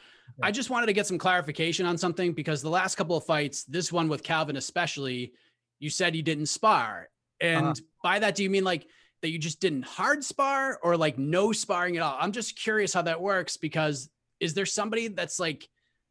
I 0.43 0.51
just 0.51 0.71
wanted 0.71 0.87
to 0.87 0.93
get 0.93 1.07
some 1.07 1.19
clarification 1.19 1.87
on 1.87 1.99
something 1.99 2.33
because 2.33 2.63
the 2.63 2.71
last 2.71 2.97
couple 2.97 3.17
of 3.17 3.25
fights, 3.25 3.65
this 3.65 3.93
one 3.93 4.09
with 4.09 4.23
Calvin 4.23 4.57
especially, 4.57 5.33
you 5.79 5.91
said 5.91 6.15
you 6.15 6.23
didn't 6.23 6.47
spar. 6.47 7.09
And 7.41 7.67
uh-huh. 7.67 7.75
by 8.03 8.19
that, 8.19 8.35
do 8.35 8.43
you 8.43 8.51
mean 8.51 8.65
like 8.65 8.87
that 9.23 9.31
you 9.31 9.39
just 9.39 9.61
didn't 9.61 9.85
hard 9.85 10.25
spar 10.25 10.79
or 10.83 10.97
like 10.97 11.19
no 11.19 11.53
sparring 11.53 11.97
at 11.97 12.03
all? 12.03 12.17
I'm 12.19 12.33
just 12.33 12.59
curious 12.59 12.93
how 12.93 13.03
that 13.03 13.21
works 13.21 13.57
because 13.57 14.09
is 14.41 14.55
there 14.55 14.67
somebody 14.67 15.09
that's 15.09 15.39
like 15.39 15.69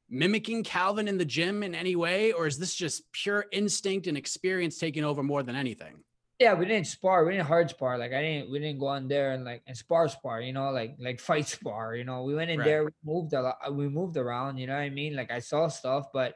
mimicking 0.10 0.64
Calvin 0.64 1.08
in 1.08 1.18
the 1.18 1.26
gym 1.26 1.64
in 1.64 1.76
any 1.76 1.96
way? 1.96 2.32
Or 2.32 2.48
is 2.48 2.58
this 2.58 2.76
just 2.76 3.12
pure 3.12 3.46
instinct 3.52 4.08
and 4.08 4.18
experience 4.18 4.78
taking 4.78 5.04
over 5.04 5.24
more 5.24 5.44
than 5.44 5.56
anything? 5.56 6.04
Yeah, 6.40 6.54
we 6.54 6.66
didn't 6.66 6.88
spar. 6.88 7.26
We 7.26 7.34
didn't 7.34 7.48
hard 7.48 7.70
spar. 7.70 7.98
Like 7.98 8.14
I 8.14 8.22
didn't. 8.22 8.50
We 8.50 8.60
didn't 8.60 8.80
go 8.80 8.88
on 8.88 9.10
there 9.10 9.32
and 9.32 9.44
like 9.44 9.62
and 9.68 9.76
spar 9.76 10.08
spar. 10.08 10.40
You 10.40 10.54
know, 10.54 10.72
like 10.72 10.96
like 10.98 11.20
fight 11.20 11.48
spar. 11.48 11.96
You 11.96 12.06
know, 12.06 12.24
we 12.24 12.34
went 12.34 12.50
in 12.50 12.60
right. 12.60 12.66
there. 12.66 12.86
We 12.86 12.92
moved 13.04 13.34
a 13.34 13.42
lot. 13.42 13.76
We 13.76 13.90
moved 13.90 14.16
around. 14.16 14.58
You 14.58 14.68
know 14.68 14.74
what 14.74 14.88
I 14.88 14.90
mean? 14.90 15.18
Like 15.18 15.32
I 15.32 15.40
saw 15.40 15.68
stuff, 15.68 16.08
but 16.14 16.36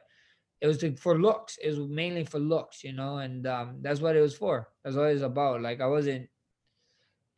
it 0.60 0.66
was 0.66 0.84
for 1.00 1.18
looks. 1.18 1.56
It 1.56 1.68
was 1.68 1.78
mainly 1.78 2.24
for 2.24 2.38
looks. 2.38 2.84
You 2.84 2.92
know, 2.92 3.16
and 3.16 3.46
um, 3.46 3.78
that's 3.80 4.00
what 4.00 4.14
it 4.14 4.20
was 4.20 4.36
for. 4.36 4.68
That's 4.84 4.94
what 4.94 5.08
it 5.08 5.14
was 5.14 5.22
about. 5.22 5.62
Like 5.62 5.80
I 5.80 5.86
wasn't. 5.86 6.28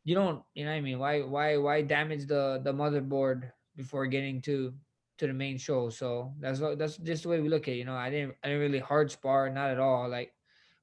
You 0.03 0.15
don't. 0.15 0.43
You 0.53 0.65
know 0.65 0.71
what 0.71 0.77
I 0.77 0.81
mean? 0.81 0.99
Why 0.99 1.21
why 1.21 1.55
why 1.55 1.81
damage 1.83 2.27
the 2.27 2.59
the 2.61 2.73
motherboard 2.73 3.49
before 3.77 4.07
getting 4.07 4.41
to 4.41 4.73
to 5.19 5.27
the 5.27 5.33
main 5.33 5.57
show? 5.57 5.89
So 5.89 6.33
that's 6.41 6.59
what 6.59 6.77
that's 6.77 6.97
just 6.97 7.23
the 7.23 7.29
way 7.29 7.39
we 7.39 7.47
look 7.47 7.69
at. 7.69 7.75
it. 7.75 7.77
You 7.77 7.85
know, 7.85 7.95
I 7.95 8.09
didn't 8.09 8.35
I 8.43 8.49
didn't 8.49 8.61
really 8.61 8.79
hard 8.79 9.09
spar. 9.09 9.49
Not 9.49 9.71
at 9.71 9.79
all. 9.79 10.09
Like 10.09 10.33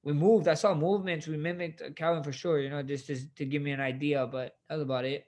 we 0.04 0.12
moved. 0.12 0.48
I 0.48 0.54
saw 0.54 0.74
movements. 0.74 1.26
We 1.26 1.36
mimicked 1.36 1.82
uh, 1.82 1.90
Calvin 1.96 2.22
for 2.22 2.32
sure. 2.32 2.60
You 2.60 2.70
know, 2.70 2.82
just 2.82 3.06
to, 3.06 3.34
to 3.36 3.44
give 3.44 3.62
me 3.62 3.72
an 3.72 3.80
idea, 3.80 4.26
but 4.26 4.56
that's 4.68 4.82
about 4.82 5.04
it. 5.04 5.26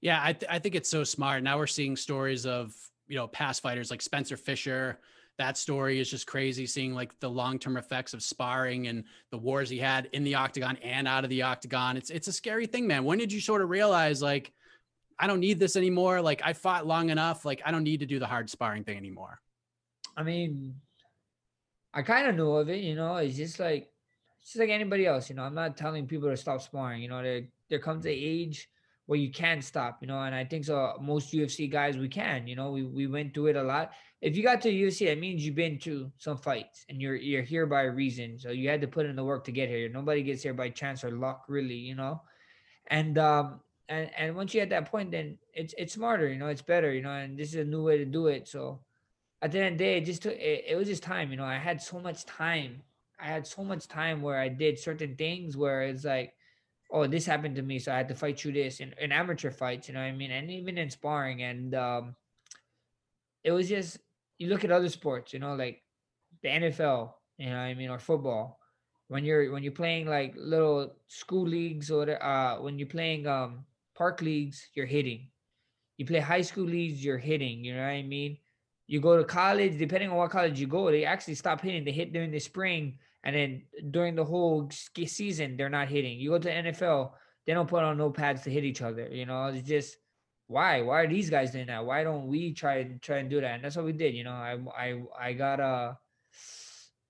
Yeah, 0.00 0.20
I 0.22 0.32
th- 0.32 0.50
I 0.50 0.58
think 0.58 0.74
it's 0.74 0.90
so 0.90 1.04
smart. 1.04 1.42
Now 1.42 1.58
we're 1.58 1.66
seeing 1.66 1.96
stories 1.96 2.46
of 2.46 2.74
you 3.06 3.16
know 3.16 3.28
past 3.28 3.62
fighters 3.62 3.90
like 3.90 4.02
Spencer 4.02 4.36
Fisher. 4.36 4.98
That 5.38 5.56
story 5.56 5.98
is 6.00 6.10
just 6.10 6.26
crazy. 6.26 6.66
Seeing 6.66 6.94
like 6.94 7.18
the 7.20 7.30
long 7.30 7.58
term 7.58 7.76
effects 7.76 8.14
of 8.14 8.22
sparring 8.22 8.86
and 8.88 9.04
the 9.30 9.38
wars 9.38 9.68
he 9.68 9.78
had 9.78 10.08
in 10.12 10.24
the 10.24 10.34
octagon 10.34 10.76
and 10.82 11.06
out 11.06 11.24
of 11.24 11.30
the 11.30 11.42
octagon. 11.42 11.96
It's 11.96 12.10
it's 12.10 12.28
a 12.28 12.32
scary 12.32 12.66
thing, 12.66 12.86
man. 12.86 13.04
When 13.04 13.18
did 13.18 13.32
you 13.32 13.40
sort 13.40 13.62
of 13.62 13.70
realize 13.70 14.22
like 14.22 14.52
I 15.18 15.26
don't 15.26 15.40
need 15.40 15.58
this 15.60 15.76
anymore? 15.76 16.20
Like 16.22 16.40
I 16.44 16.54
fought 16.54 16.86
long 16.86 17.10
enough. 17.10 17.44
Like 17.44 17.62
I 17.64 17.70
don't 17.70 17.84
need 17.84 18.00
to 18.00 18.06
do 18.06 18.18
the 18.18 18.26
hard 18.26 18.48
sparring 18.48 18.84
thing 18.84 18.96
anymore. 18.96 19.40
I 20.16 20.22
mean, 20.22 20.74
I 21.94 22.02
kind 22.02 22.28
of 22.28 22.34
know 22.34 22.56
of 22.56 22.68
it, 22.68 22.80
you 22.80 22.94
know. 22.94 23.16
It's 23.16 23.36
just 23.36 23.60
like 23.60 23.90
it's 24.40 24.52
just 24.52 24.60
like 24.60 24.70
anybody 24.70 25.06
else, 25.06 25.28
you 25.28 25.36
know. 25.36 25.42
I'm 25.42 25.54
not 25.54 25.76
telling 25.76 26.06
people 26.06 26.28
to 26.28 26.36
stop 26.36 26.62
sparring. 26.62 27.02
You 27.02 27.08
know, 27.08 27.22
there 27.22 27.42
there 27.68 27.78
comes 27.78 28.04
an 28.06 28.12
age 28.14 28.68
where 29.06 29.18
you 29.18 29.30
can 29.30 29.60
stop, 29.60 29.98
you 30.00 30.08
know. 30.08 30.20
And 30.20 30.34
I 30.34 30.44
think 30.44 30.64
so. 30.64 30.94
Most 31.00 31.32
UFC 31.32 31.70
guys, 31.70 31.96
we 31.96 32.08
can. 32.08 32.46
You 32.46 32.56
know, 32.56 32.70
we 32.70 32.84
we 32.84 33.06
went 33.06 33.34
through 33.34 33.48
it 33.48 33.56
a 33.56 33.62
lot. 33.62 33.92
If 34.20 34.36
you 34.36 34.42
got 34.42 34.62
to 34.62 34.72
UFC, 34.72 35.06
that 35.06 35.18
means 35.18 35.44
you've 35.44 35.56
been 35.56 35.78
to 35.80 36.10
some 36.18 36.38
fights 36.38 36.86
and 36.88 37.00
you're 37.00 37.16
you're 37.16 37.42
here 37.42 37.66
by 37.66 37.82
a 37.82 37.90
reason. 37.90 38.38
So 38.38 38.50
you 38.50 38.68
had 38.68 38.80
to 38.80 38.88
put 38.88 39.06
in 39.06 39.16
the 39.16 39.24
work 39.24 39.44
to 39.44 39.52
get 39.52 39.68
here. 39.68 39.88
Nobody 39.88 40.22
gets 40.22 40.42
here 40.42 40.54
by 40.54 40.70
chance 40.70 41.04
or 41.04 41.10
luck, 41.10 41.44
really. 41.48 41.74
You 41.74 41.96
know. 41.96 42.22
And 42.88 43.18
um 43.18 43.60
and 43.88 44.10
and 44.16 44.36
once 44.36 44.54
you're 44.54 44.62
at 44.62 44.70
that 44.70 44.90
point, 44.90 45.10
then 45.10 45.38
it's 45.52 45.74
it's 45.76 45.92
smarter, 45.94 46.28
you 46.28 46.38
know, 46.38 46.48
it's 46.48 46.62
better, 46.62 46.92
you 46.92 47.02
know, 47.02 47.12
and 47.12 47.38
this 47.38 47.48
is 47.48 47.56
a 47.56 47.64
new 47.64 47.82
way 47.82 47.98
to 47.98 48.04
do 48.04 48.28
it. 48.28 48.48
So 48.48 48.80
at 49.42 49.50
the 49.50 49.58
end 49.58 49.72
of 49.74 49.78
the 49.78 49.84
day, 49.84 49.98
it 49.98 50.04
just 50.04 50.22
took 50.22 50.34
it, 50.34 50.64
it 50.68 50.76
was 50.76 50.86
just 50.86 51.02
time, 51.02 51.30
you 51.30 51.36
know. 51.36 51.44
I 51.44 51.58
had 51.58 51.82
so 51.82 51.98
much 51.98 52.24
time. 52.24 52.82
I 53.20 53.26
had 53.26 53.46
so 53.46 53.64
much 53.64 53.88
time 53.88 54.22
where 54.22 54.38
I 54.38 54.48
did 54.48 54.78
certain 54.78 55.16
things 55.16 55.56
where 55.56 55.82
it's 55.82 56.04
like, 56.04 56.32
oh, 56.90 57.06
this 57.06 57.26
happened 57.26 57.56
to 57.56 57.62
me, 57.62 57.78
so 57.78 57.92
I 57.92 57.96
had 57.96 58.08
to 58.08 58.14
fight 58.14 58.38
through 58.38 58.52
this 58.52 58.80
in, 58.80 58.94
in 59.00 59.12
amateur 59.12 59.50
fights, 59.50 59.88
you 59.88 59.94
know 59.94 60.00
what 60.00 60.06
I 60.06 60.12
mean? 60.12 60.30
And 60.30 60.50
even 60.50 60.78
in 60.78 60.90
sparring. 60.90 61.42
And 61.42 61.74
um 61.74 62.14
it 63.42 63.50
was 63.50 63.68
just 63.68 63.98
you 64.38 64.48
look 64.48 64.64
at 64.64 64.70
other 64.70 64.88
sports, 64.88 65.32
you 65.32 65.38
know, 65.40 65.54
like 65.54 65.82
the 66.42 66.48
NFL, 66.48 67.14
you 67.38 67.46
know 67.46 67.56
what 67.56 67.62
I 67.62 67.74
mean, 67.74 67.90
or 67.90 67.98
football. 67.98 68.58
When 69.08 69.24
you're 69.24 69.50
when 69.52 69.62
you're 69.62 69.72
playing 69.72 70.06
like 70.06 70.34
little 70.36 70.94
school 71.08 71.46
leagues 71.46 71.90
or 71.90 72.22
uh 72.22 72.60
when 72.60 72.78
you're 72.78 72.88
playing 72.88 73.26
um 73.26 73.64
park 73.94 74.22
leagues, 74.22 74.68
you're 74.74 74.86
hitting. 74.86 75.28
You 75.96 76.06
play 76.06 76.20
high 76.20 76.42
school 76.42 76.64
leagues, 76.64 77.04
you're 77.04 77.18
hitting, 77.18 77.64
you 77.64 77.74
know 77.74 77.82
what 77.82 77.98
I 77.98 78.02
mean? 78.02 78.38
You 78.86 79.00
go 79.00 79.16
to 79.16 79.24
college, 79.24 79.78
depending 79.78 80.10
on 80.10 80.16
what 80.16 80.30
college 80.30 80.60
you 80.60 80.66
go, 80.66 80.90
they 80.90 81.04
actually 81.04 81.34
stop 81.34 81.60
hitting. 81.60 81.84
They 81.84 81.92
hit 81.92 82.12
during 82.12 82.30
the 82.30 82.40
spring, 82.40 82.98
and 83.24 83.34
then 83.34 83.62
during 83.90 84.14
the 84.14 84.24
whole 84.24 84.68
season, 84.70 85.56
they're 85.56 85.70
not 85.70 85.88
hitting. 85.88 86.18
You 86.18 86.30
go 86.30 86.38
to 86.38 86.50
NFL, 86.50 87.12
they 87.46 87.54
don't 87.54 87.68
put 87.68 87.82
on 87.82 87.96
no 87.96 88.10
pads 88.10 88.42
to 88.42 88.50
hit 88.50 88.64
each 88.64 88.82
other. 88.82 89.08
You 89.08 89.26
know, 89.26 89.46
it's 89.46 89.66
just 89.66 89.96
why? 90.46 90.82
Why 90.82 91.02
are 91.02 91.08
these 91.08 91.30
guys 91.30 91.50
doing 91.50 91.66
that? 91.66 91.84
Why 91.84 92.04
don't 92.04 92.26
we 92.26 92.52
try 92.52 92.78
and 92.78 93.00
try 93.00 93.18
and 93.18 93.30
do 93.30 93.40
that? 93.40 93.54
And 93.54 93.64
that's 93.64 93.76
what 93.76 93.84
we 93.84 93.92
did. 93.92 94.14
You 94.14 94.24
know, 94.24 94.32
I 94.32 94.58
I 94.76 95.02
I 95.18 95.32
got 95.32 95.60
a 95.60 95.98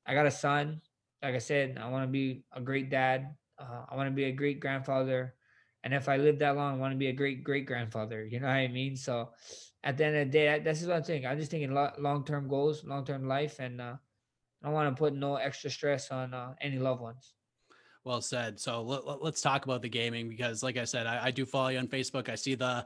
I 0.07 0.15
got 0.15 0.27
a 0.27 0.31
son. 0.31 0.81
Like 1.23 1.35
I 1.35 1.39
said, 1.39 1.79
I 1.81 1.89
want 1.89 2.05
to 2.05 2.11
be 2.11 2.45
a 2.53 2.61
great 2.61 2.91
dad. 2.91 3.35
Uh, 3.59 3.87
I 3.89 3.97
want 3.97 4.09
to 4.09 4.15
be 4.15 4.25
a 4.25 4.33
great 4.33 4.61
grandfather. 4.61 5.35
And 5.85 5.95
if 5.95 6.09
I 6.09 6.17
live 6.17 6.39
that 6.39 6.57
long, 6.57 6.75
I 6.75 6.79
want 6.79 6.93
to 6.93 6.99
be 6.99 7.09
a 7.09 7.13
great 7.13 7.43
great 7.43 7.67
grandfather. 7.67 8.25
You 8.25 8.41
know 8.41 8.47
what 8.47 8.55
I 8.55 8.69
mean? 8.69 8.97
So 8.97 9.31
at 9.85 9.97
the 9.97 10.05
end 10.05 10.17
of 10.17 10.27
the 10.27 10.33
day, 10.33 10.61
that's 10.65 10.81
is 10.81 10.87
what 10.87 10.97
I'm 10.97 11.03
thinking. 11.03 11.29
I'm 11.29 11.39
just 11.39 11.51
thinking 11.51 11.75
long 11.75 12.25
term 12.25 12.49
goals, 12.49 12.85
long 12.85 13.05
term 13.05 13.27
life, 13.27 13.59
and 13.59 13.81
uh, 13.81 13.95
I 14.63 14.67
don't 14.67 14.73
want 14.73 14.95
to 14.95 14.99
put 14.99 15.15
no 15.15 15.37
extra 15.37 15.71
stress 15.71 16.11
on 16.11 16.35
uh, 16.35 16.55
any 16.61 16.79
loved 16.79 17.01
ones. 17.01 17.35
Well 18.05 18.21
said. 18.21 18.59
So 18.59 18.83
let, 18.83 19.35
us 19.35 19.41
talk 19.41 19.65
about 19.65 19.83
the 19.83 19.89
gaming 19.89 20.29
because, 20.29 20.63
like 20.63 20.77
I 20.77 20.85
said, 20.85 21.07
I, 21.07 21.27
I, 21.27 21.31
do 21.31 21.47
follow 21.47 21.69
you 21.69 21.79
on 21.79 21.87
Facebook. 21.87 22.29
I 22.29 22.35
see 22.35 22.55
the 22.55 22.85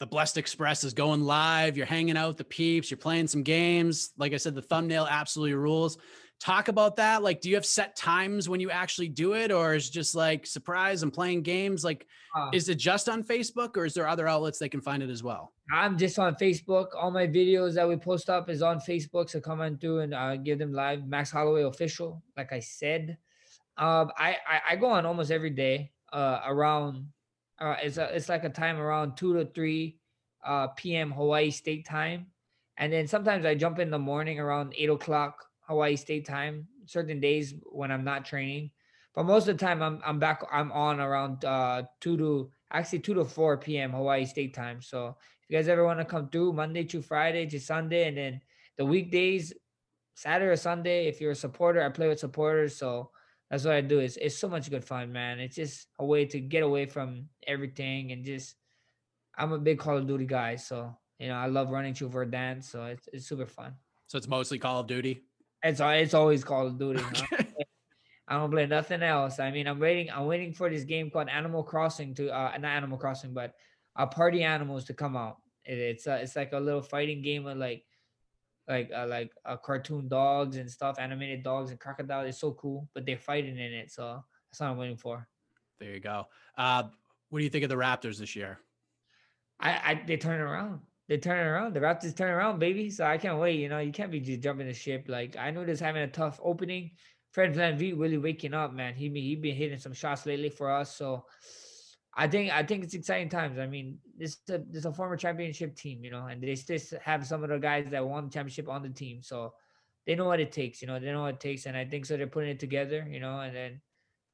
the 0.00 0.06
Blessed 0.06 0.38
Express 0.38 0.82
is 0.84 0.94
going 0.94 1.22
live. 1.22 1.76
You're 1.76 1.86
hanging 1.86 2.16
out 2.16 2.28
with 2.28 2.36
the 2.38 2.44
peeps. 2.44 2.90
You're 2.90 2.98
playing 2.98 3.26
some 3.26 3.42
games. 3.42 4.12
Like 4.16 4.32
I 4.32 4.38
said, 4.38 4.54
the 4.54 4.62
thumbnail 4.62 5.06
absolutely 5.08 5.54
rules 5.54 5.98
talk 6.40 6.68
about 6.68 6.96
that? 6.96 7.22
Like, 7.22 7.40
do 7.40 7.48
you 7.48 7.54
have 7.54 7.66
set 7.66 7.94
times 7.94 8.48
when 8.48 8.58
you 8.58 8.70
actually 8.70 9.08
do 9.08 9.34
it, 9.34 9.52
or 9.52 9.74
is 9.74 9.90
just 9.90 10.14
like 10.14 10.46
surprise? 10.46 11.02
I'm 11.02 11.10
playing 11.10 11.42
games. 11.42 11.84
Like, 11.84 12.06
uh, 12.36 12.50
is 12.52 12.68
it 12.68 12.76
just 12.76 13.08
on 13.08 13.22
Facebook, 13.22 13.76
or 13.76 13.84
is 13.84 13.94
there 13.94 14.08
other 14.08 14.26
outlets 14.26 14.58
they 14.58 14.68
can 14.68 14.80
find 14.80 15.02
it 15.02 15.10
as 15.10 15.22
well? 15.22 15.52
I'm 15.72 15.96
just 15.96 16.18
on 16.18 16.34
Facebook. 16.34 16.88
All 16.96 17.10
my 17.10 17.26
videos 17.26 17.74
that 17.74 17.88
we 17.88 17.96
post 17.96 18.30
up 18.30 18.48
is 18.48 18.62
on 18.62 18.80
Facebook. 18.80 19.30
So 19.30 19.40
come 19.40 19.60
on 19.60 19.76
through 19.78 20.00
and 20.00 20.14
uh, 20.14 20.36
give 20.36 20.58
them 20.58 20.72
live. 20.72 21.06
Max 21.06 21.30
Holloway 21.30 21.62
official, 21.62 22.22
like 22.36 22.52
I 22.52 22.60
said. 22.60 23.18
Um, 23.76 24.10
I, 24.16 24.36
I, 24.48 24.60
I 24.70 24.76
go 24.76 24.86
on 24.86 25.06
almost 25.06 25.30
every 25.30 25.50
day. 25.50 25.92
Uh, 26.12 26.40
around 26.44 27.06
uh, 27.60 27.76
it's 27.82 27.98
a, 27.98 28.14
it's 28.16 28.28
like 28.28 28.42
a 28.42 28.48
time 28.48 28.78
around 28.80 29.16
two 29.16 29.34
to 29.34 29.44
three 29.44 29.96
uh, 30.44 30.66
p.m. 30.68 31.12
Hawaii 31.12 31.50
State 31.50 31.86
time, 31.86 32.26
and 32.78 32.92
then 32.92 33.06
sometimes 33.06 33.44
I 33.44 33.54
jump 33.54 33.78
in 33.78 33.90
the 33.90 33.98
morning 33.98 34.40
around 34.40 34.74
eight 34.76 34.90
o'clock 34.90 35.49
Hawaii 35.70 35.96
State 35.96 36.26
time, 36.26 36.66
certain 36.84 37.20
days 37.20 37.54
when 37.64 37.92
I'm 37.92 38.04
not 38.04 38.24
training. 38.24 38.72
But 39.14 39.24
most 39.24 39.48
of 39.48 39.56
the 39.56 39.64
time 39.64 39.82
I'm 39.82 40.00
I'm 40.04 40.18
back 40.18 40.42
I'm 40.52 40.70
on 40.72 41.00
around 41.00 41.44
uh 41.44 41.84
two 42.00 42.16
to 42.18 42.50
actually 42.72 42.98
two 43.00 43.14
to 43.14 43.24
four 43.24 43.56
PM 43.56 43.92
Hawaii 43.92 44.26
State 44.26 44.52
time. 44.52 44.82
So 44.82 45.16
if 45.42 45.50
you 45.50 45.56
guys 45.56 45.68
ever 45.68 45.84
want 45.84 46.00
to 46.00 46.04
come 46.04 46.28
through 46.28 46.52
Monday 46.52 46.84
to 46.84 47.00
Friday 47.00 47.46
to 47.46 47.60
Sunday 47.60 48.08
and 48.08 48.16
then 48.16 48.40
the 48.76 48.84
weekdays, 48.84 49.52
Saturday 50.14 50.50
or 50.50 50.56
Sunday, 50.56 51.06
if 51.06 51.20
you're 51.20 51.32
a 51.32 51.36
supporter, 51.36 51.82
I 51.82 51.88
play 51.88 52.08
with 52.08 52.18
supporters. 52.18 52.76
So 52.76 53.10
that's 53.48 53.64
what 53.64 53.74
I 53.74 53.80
do. 53.80 54.00
It's 54.00 54.16
it's 54.16 54.36
so 54.36 54.48
much 54.48 54.70
good 54.70 54.84
fun, 54.84 55.12
man. 55.12 55.40
It's 55.40 55.56
just 55.56 55.86
a 55.98 56.04
way 56.04 56.24
to 56.26 56.40
get 56.40 56.62
away 56.62 56.86
from 56.86 57.28
everything 57.46 58.12
and 58.12 58.24
just 58.24 58.56
I'm 59.38 59.52
a 59.52 59.58
big 59.58 59.78
Call 59.78 59.98
of 59.98 60.06
Duty 60.06 60.26
guy, 60.26 60.56
so 60.56 60.96
you 61.18 61.28
know 61.28 61.34
I 61.34 61.46
love 61.46 61.70
running 61.70 61.94
to 61.94 62.08
Verdansk, 62.08 62.64
so 62.64 62.84
it's 62.86 63.08
it's 63.12 63.26
super 63.26 63.46
fun. 63.46 63.74
So 64.08 64.18
it's 64.18 64.28
mostly 64.28 64.58
Call 64.58 64.80
of 64.80 64.86
Duty. 64.86 65.22
It's 65.62 65.80
it's 65.80 66.14
always 66.14 66.44
Call 66.44 66.66
of 66.66 66.78
Duty. 66.78 67.00
Okay. 67.00 67.46
I 68.28 68.36
don't 68.36 68.50
play 68.50 68.66
nothing 68.66 69.02
else. 69.02 69.40
I 69.40 69.50
mean, 69.50 69.66
I'm 69.66 69.80
waiting. 69.80 70.08
I'm 70.10 70.26
waiting 70.26 70.54
for 70.54 70.70
this 70.70 70.84
game 70.84 71.10
called 71.10 71.28
Animal 71.28 71.62
Crossing 71.62 72.14
to 72.14 72.30
uh 72.30 72.56
not 72.58 72.70
Animal 72.70 72.98
Crossing, 72.98 73.34
but 73.34 73.54
uh 73.96 74.06
Party 74.06 74.42
Animals 74.42 74.84
to 74.84 74.94
come 74.94 75.16
out. 75.16 75.38
It, 75.64 75.78
it's 75.78 76.06
uh, 76.06 76.18
it's 76.22 76.36
like 76.36 76.52
a 76.52 76.60
little 76.60 76.82
fighting 76.82 77.22
game 77.22 77.46
of 77.46 77.58
like 77.58 77.84
like 78.68 78.90
uh, 78.96 79.06
like 79.08 79.32
uh, 79.44 79.56
cartoon 79.56 80.08
dogs 80.08 80.56
and 80.56 80.70
stuff, 80.70 80.98
animated 80.98 81.42
dogs 81.42 81.70
and 81.70 81.80
crocodiles. 81.80 82.28
It's 82.28 82.40
so 82.40 82.52
cool, 82.52 82.88
but 82.94 83.04
they're 83.04 83.18
fighting 83.18 83.58
in 83.58 83.72
it. 83.72 83.90
So 83.90 84.24
that's 84.50 84.60
what 84.60 84.68
I'm 84.68 84.78
waiting 84.78 84.96
for. 84.96 85.26
There 85.80 85.92
you 85.92 86.00
go. 86.00 86.26
Uh, 86.56 86.84
what 87.30 87.40
do 87.40 87.44
you 87.44 87.50
think 87.50 87.64
of 87.64 87.70
the 87.70 87.76
Raptors 87.76 88.18
this 88.18 88.36
year? 88.36 88.60
I, 89.58 89.70
I 89.70 90.02
they 90.06 90.16
turn 90.16 90.40
it 90.40 90.44
around 90.44 90.80
they 91.10 91.18
turn 91.18 91.44
around. 91.44 91.74
The 91.74 91.80
Raptors 91.80 92.16
turn 92.16 92.30
around, 92.30 92.60
baby. 92.60 92.88
So 92.88 93.04
I 93.04 93.18
can't 93.18 93.40
wait. 93.40 93.58
You 93.58 93.68
know, 93.68 93.80
you 93.80 93.90
can't 93.90 94.12
be 94.12 94.20
just 94.20 94.42
jumping 94.42 94.68
the 94.68 94.72
ship. 94.72 95.06
Like 95.08 95.36
I 95.36 95.50
know 95.50 95.64
this 95.64 95.80
having 95.80 96.02
a 96.02 96.06
tough 96.08 96.38
opening. 96.40 96.92
Fred 97.32 97.52
VanVleet 97.52 97.98
really 97.98 98.16
waking 98.16 98.54
up, 98.54 98.72
man. 98.72 98.94
He 98.94 99.08
he 99.08 99.34
been 99.34 99.56
hitting 99.56 99.80
some 99.80 99.92
shots 99.92 100.24
lately 100.24 100.50
for 100.50 100.70
us. 100.70 100.96
So 100.96 101.24
I 102.16 102.28
think 102.28 102.52
I 102.52 102.62
think 102.62 102.84
it's 102.84 102.94
exciting 102.94 103.28
times. 103.28 103.58
I 103.58 103.66
mean, 103.66 103.98
this 104.16 104.38
is 104.48 104.54
a, 104.54 104.58
this 104.58 104.78
is 104.78 104.86
a 104.86 104.92
former 104.92 105.16
championship 105.16 105.74
team, 105.74 106.04
you 106.04 106.12
know, 106.12 106.26
and 106.26 106.40
they 106.40 106.54
still 106.54 106.78
have 107.02 107.26
some 107.26 107.42
of 107.42 107.50
the 107.50 107.58
guys 107.58 107.86
that 107.90 108.06
won 108.06 108.26
the 108.26 108.30
championship 108.30 108.68
on 108.68 108.84
the 108.84 108.90
team. 108.90 109.20
So 109.20 109.54
they 110.06 110.14
know 110.14 110.26
what 110.26 110.38
it 110.38 110.52
takes, 110.52 110.80
you 110.80 110.86
know, 110.86 111.00
they 111.00 111.10
know 111.10 111.22
what 111.22 111.34
it 111.34 111.40
takes. 111.40 111.66
And 111.66 111.76
I 111.76 111.86
think 111.86 112.06
so 112.06 112.16
they're 112.16 112.28
putting 112.28 112.50
it 112.50 112.60
together, 112.60 113.04
you 113.10 113.18
know, 113.18 113.40
and 113.40 113.54
then 113.54 113.80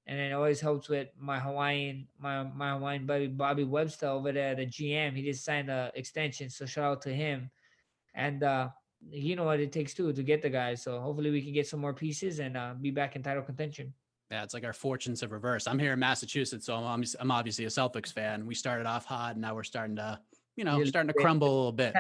and 0.07 0.19
it 0.21 0.33
always 0.33 0.61
helps 0.61 0.89
with 0.89 1.09
my 1.19 1.39
Hawaiian, 1.41 2.07
my 2.19 2.45
my 2.45 2.73
Hawaiian 2.73 3.07
buddy 3.07 3.27
Bobby 3.27 3.65
Webster 3.65 4.07
over 4.07 4.33
there, 4.33 4.51
at 4.51 4.59
the 4.59 4.67
GM. 4.67 5.17
He 5.17 5.23
just 5.23 5.45
signed 5.45 5.69
a 5.69 5.91
extension, 5.95 6.49
so 6.49 6.65
shout 6.65 6.85
out 6.85 7.03
to 7.03 7.15
him. 7.15 7.51
And 8.15 8.43
uh, 8.43 8.69
you 9.11 9.37
know 9.37 9.45
what 9.45 9.61
it 9.61 9.73
takes 9.73 9.95
too 9.95 10.13
to 10.13 10.23
get 10.23 10.43
the 10.43 10.51
guys. 10.51 10.83
So 10.83 11.01
hopefully 11.01 11.31
we 11.31 11.43
can 11.43 11.53
get 11.53 11.67
some 11.67 11.81
more 11.81 11.93
pieces 11.93 12.39
and 12.39 12.57
uh, 12.57 12.75
be 12.81 12.91
back 12.91 13.17
in 13.17 13.23
title 13.23 13.43
contention. 13.43 13.93
Yeah, 14.31 14.43
it's 14.43 14.55
like 14.55 14.65
our 14.65 14.73
fortunes 14.73 15.21
have 15.21 15.33
reversed. 15.33 15.69
I'm 15.69 15.79
here 15.79 15.93
in 15.93 15.99
Massachusetts, 15.99 16.67
so 16.67 16.77
I'm 16.77 17.05
I'm 17.19 17.31
obviously 17.31 17.65
a 17.65 17.69
Celtics 17.69 18.13
fan. 18.13 18.47
We 18.47 18.55
started 18.55 18.87
off 18.87 19.05
hot, 19.05 19.33
and 19.33 19.41
now 19.41 19.55
we're 19.55 19.65
starting 19.65 19.97
to, 19.97 20.21
you 20.57 20.65
know, 20.65 20.83
starting 20.85 21.09
to 21.09 21.15
crumble 21.15 21.49
a 21.49 21.57
little 21.57 21.73
bit. 21.73 21.95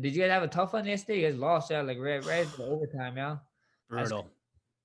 Did 0.00 0.14
you 0.14 0.22
guys 0.22 0.30
have 0.30 0.42
a 0.42 0.48
tough 0.48 0.72
one 0.72 0.84
yesterday? 0.84 1.20
You 1.20 1.28
guys 1.28 1.38
lost, 1.38 1.70
yeah, 1.70 1.82
like 1.82 1.98
right, 1.98 2.24
right 2.24 2.46
the 2.56 2.64
overtime, 2.64 3.16
yeah. 3.16 3.36
Brutal. 3.88 4.28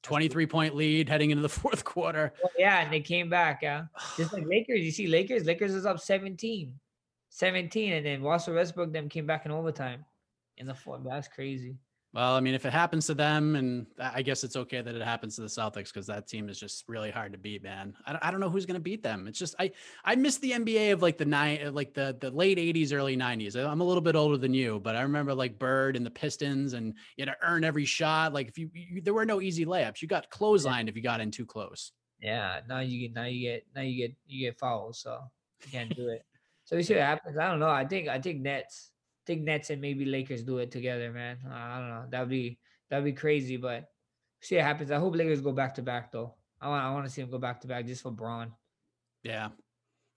23 0.03 0.45
point 0.45 0.75
lead 0.75 1.09
heading 1.09 1.31
into 1.31 1.41
the 1.41 1.49
fourth 1.61 1.83
quarter. 1.83 2.33
Well, 2.41 2.51
yeah, 2.57 2.81
and 2.81 2.91
they 2.91 3.01
came 3.01 3.29
back. 3.29 3.59
Yeah. 3.61 3.85
Just 4.15 4.33
like 4.33 4.45
Lakers. 4.47 4.81
You 4.81 4.91
see, 4.91 5.07
Lakers, 5.07 5.45
Lakers 5.45 5.73
is 5.73 5.85
up 5.85 5.99
17. 5.99 6.73
17. 7.29 7.93
And 7.93 8.05
then 8.05 8.23
Russell 8.23 8.55
Westbrook 8.55 8.91
them 8.91 9.09
came 9.09 9.25
back 9.25 9.45
in 9.45 9.51
overtime 9.51 10.05
in 10.57 10.67
the 10.67 10.73
fourth. 10.73 11.01
That's 11.03 11.27
crazy. 11.27 11.77
Well, 12.17 12.33
I 12.33 12.39
mean, 12.39 12.55
if 12.55 12.65
it 12.65 12.73
happens 12.73 13.05
to 13.05 13.13
them, 13.13 13.55
and 13.55 13.85
I 13.99 14.23
guess 14.23 14.43
it's 14.43 14.55
okay 14.55 14.81
that 14.81 14.95
it 14.95 15.03
happens 15.03 15.35
to 15.35 15.41
the 15.41 15.47
Celtics 15.47 15.93
because 15.93 16.07
that 16.07 16.27
team 16.27 16.49
is 16.49 16.59
just 16.59 16.83
really 16.87 17.11
hard 17.11 17.31
to 17.33 17.37
beat, 17.37 17.61
man. 17.61 17.93
I, 18.07 18.17
I 18.19 18.31
don't 18.31 18.39
know 18.39 18.49
who's 18.49 18.65
going 18.65 18.73
to 18.73 18.81
beat 18.81 19.03
them. 19.03 19.27
It's 19.27 19.37
just 19.37 19.53
I 19.59 19.71
I 20.03 20.15
miss 20.15 20.39
the 20.39 20.53
NBA 20.53 20.93
of 20.93 21.03
like 21.03 21.19
the 21.19 21.25
nine 21.25 21.59
uh, 21.67 21.71
like 21.71 21.93
the 21.93 22.17
the 22.19 22.31
late 22.31 22.57
'80s, 22.57 22.91
early 22.91 23.15
'90s. 23.15 23.55
I'm 23.55 23.81
a 23.81 23.83
little 23.83 24.01
bit 24.01 24.15
older 24.15 24.35
than 24.35 24.51
you, 24.51 24.79
but 24.79 24.95
I 24.95 25.03
remember 25.03 25.35
like 25.35 25.59
Bird 25.59 25.95
and 25.95 26.03
the 26.03 26.09
Pistons, 26.09 26.73
and 26.73 26.95
you 27.17 27.25
had 27.27 27.33
to 27.33 27.37
earn 27.47 27.63
every 27.63 27.85
shot. 27.85 28.33
Like 28.33 28.47
if 28.47 28.57
you, 28.57 28.71
you 28.73 28.99
there 28.99 29.13
were 29.13 29.23
no 29.23 29.39
easy 29.39 29.67
layups. 29.67 30.01
You 30.01 30.07
got 30.07 30.31
clotheslined 30.31 30.85
yeah. 30.85 30.89
if 30.89 30.95
you 30.95 31.03
got 31.03 31.21
in 31.21 31.29
too 31.29 31.45
close. 31.45 31.91
Yeah, 32.19 32.61
now 32.67 32.79
you 32.79 32.99
get 32.99 33.13
now 33.13 33.25
you 33.25 33.47
get 33.47 33.67
now 33.75 33.83
you 33.83 33.95
get 33.95 34.15
you 34.25 34.47
get 34.47 34.57
fouls, 34.57 35.01
so 35.01 35.19
you 35.63 35.71
can't 35.71 35.95
do 35.95 36.07
it. 36.15 36.25
So 36.65 36.77
we 36.77 36.81
see 36.81 36.95
what 36.95 37.03
happens. 37.03 37.37
I 37.37 37.47
don't 37.47 37.59
know. 37.59 37.69
I 37.69 37.85
think 37.85 38.07
I 38.07 38.19
think 38.19 38.41
Nets 38.41 38.89
think 39.27 39.43
Nets 39.43 39.69
and 39.69 39.81
maybe 39.81 40.05
Lakers 40.05 40.43
do 40.43 40.57
it 40.59 40.71
together, 40.71 41.11
man. 41.11 41.37
I 41.51 41.79
don't 41.79 41.89
know. 41.89 42.05
That'd 42.09 42.29
be 42.29 42.57
that'd 42.89 43.05
be 43.05 43.13
crazy, 43.13 43.57
but 43.57 43.91
see 44.41 44.55
what 44.55 44.65
happens. 44.65 44.89
I 44.89 44.97
hope 44.97 45.15
Lakers 45.15 45.41
go 45.41 45.51
back 45.51 45.75
to 45.75 45.81
back 45.81 46.11
though. 46.11 46.33
I 46.59 46.69
want 46.69 46.83
I 46.83 46.91
want 46.91 47.05
to 47.05 47.11
see 47.11 47.21
them 47.21 47.29
go 47.29 47.37
back 47.37 47.61
to 47.61 47.67
back 47.67 47.85
just 47.85 48.01
for 48.01 48.11
Bron. 48.11 48.53
Yeah, 49.23 49.49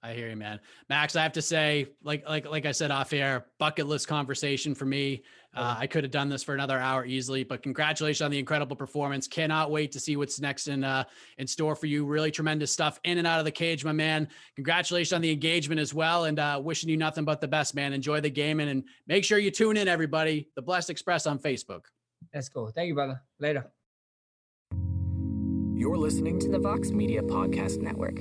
I 0.02 0.14
hear 0.14 0.30
you, 0.30 0.36
man. 0.36 0.60
Max, 0.88 1.14
I 1.14 1.22
have 1.22 1.32
to 1.32 1.42
say, 1.42 1.88
like 2.02 2.26
like 2.26 2.48
like 2.48 2.64
I 2.64 2.72
said 2.72 2.90
off 2.90 3.12
air, 3.12 3.46
bucket 3.58 3.86
list 3.86 4.08
conversation 4.08 4.74
for 4.74 4.86
me. 4.86 5.22
Uh, 5.54 5.74
I 5.78 5.86
could 5.88 6.04
have 6.04 6.12
done 6.12 6.28
this 6.28 6.44
for 6.44 6.54
another 6.54 6.78
hour 6.78 7.04
easily, 7.04 7.42
but 7.42 7.62
congratulations 7.62 8.22
on 8.22 8.30
the 8.30 8.38
incredible 8.38 8.76
performance. 8.76 9.26
Cannot 9.26 9.70
wait 9.70 9.90
to 9.92 10.00
see 10.00 10.16
what's 10.16 10.40
next 10.40 10.68
in 10.68 10.84
uh, 10.84 11.04
in 11.38 11.46
store 11.46 11.74
for 11.74 11.86
you. 11.86 12.06
Really 12.06 12.30
tremendous 12.30 12.72
stuff 12.72 12.98
in 13.04 13.18
and 13.18 13.26
out 13.26 13.40
of 13.40 13.44
the 13.44 13.50
cage, 13.50 13.84
my 13.84 13.92
man. 13.92 14.28
Congratulations 14.54 15.12
on 15.12 15.20
the 15.20 15.30
engagement 15.30 15.80
as 15.80 15.92
well, 15.92 16.24
and 16.24 16.38
uh, 16.38 16.60
wishing 16.62 16.88
you 16.88 16.96
nothing 16.96 17.24
but 17.24 17.40
the 17.42 17.48
best, 17.48 17.74
man. 17.74 17.92
Enjoy 17.92 18.20
the 18.20 18.30
game 18.30 18.60
and, 18.60 18.70
and 18.70 18.84
make 19.06 19.24
sure 19.24 19.38
you 19.38 19.50
tune 19.50 19.76
in, 19.76 19.86
everybody. 19.86 20.48
The 20.56 20.62
Blessed 20.62 20.88
Express 20.88 21.26
on 21.26 21.38
Facebook. 21.38 21.82
Let's 22.32 22.48
go. 22.48 22.70
Thank 22.70 22.88
you, 22.88 22.94
brother. 22.94 23.20
Later. 23.38 23.70
You're 25.74 25.96
listening 25.96 26.38
to 26.40 26.48
the 26.48 26.58
Vox 26.58 26.90
Media 26.90 27.22
Podcast 27.22 27.80
Network. 27.80 28.20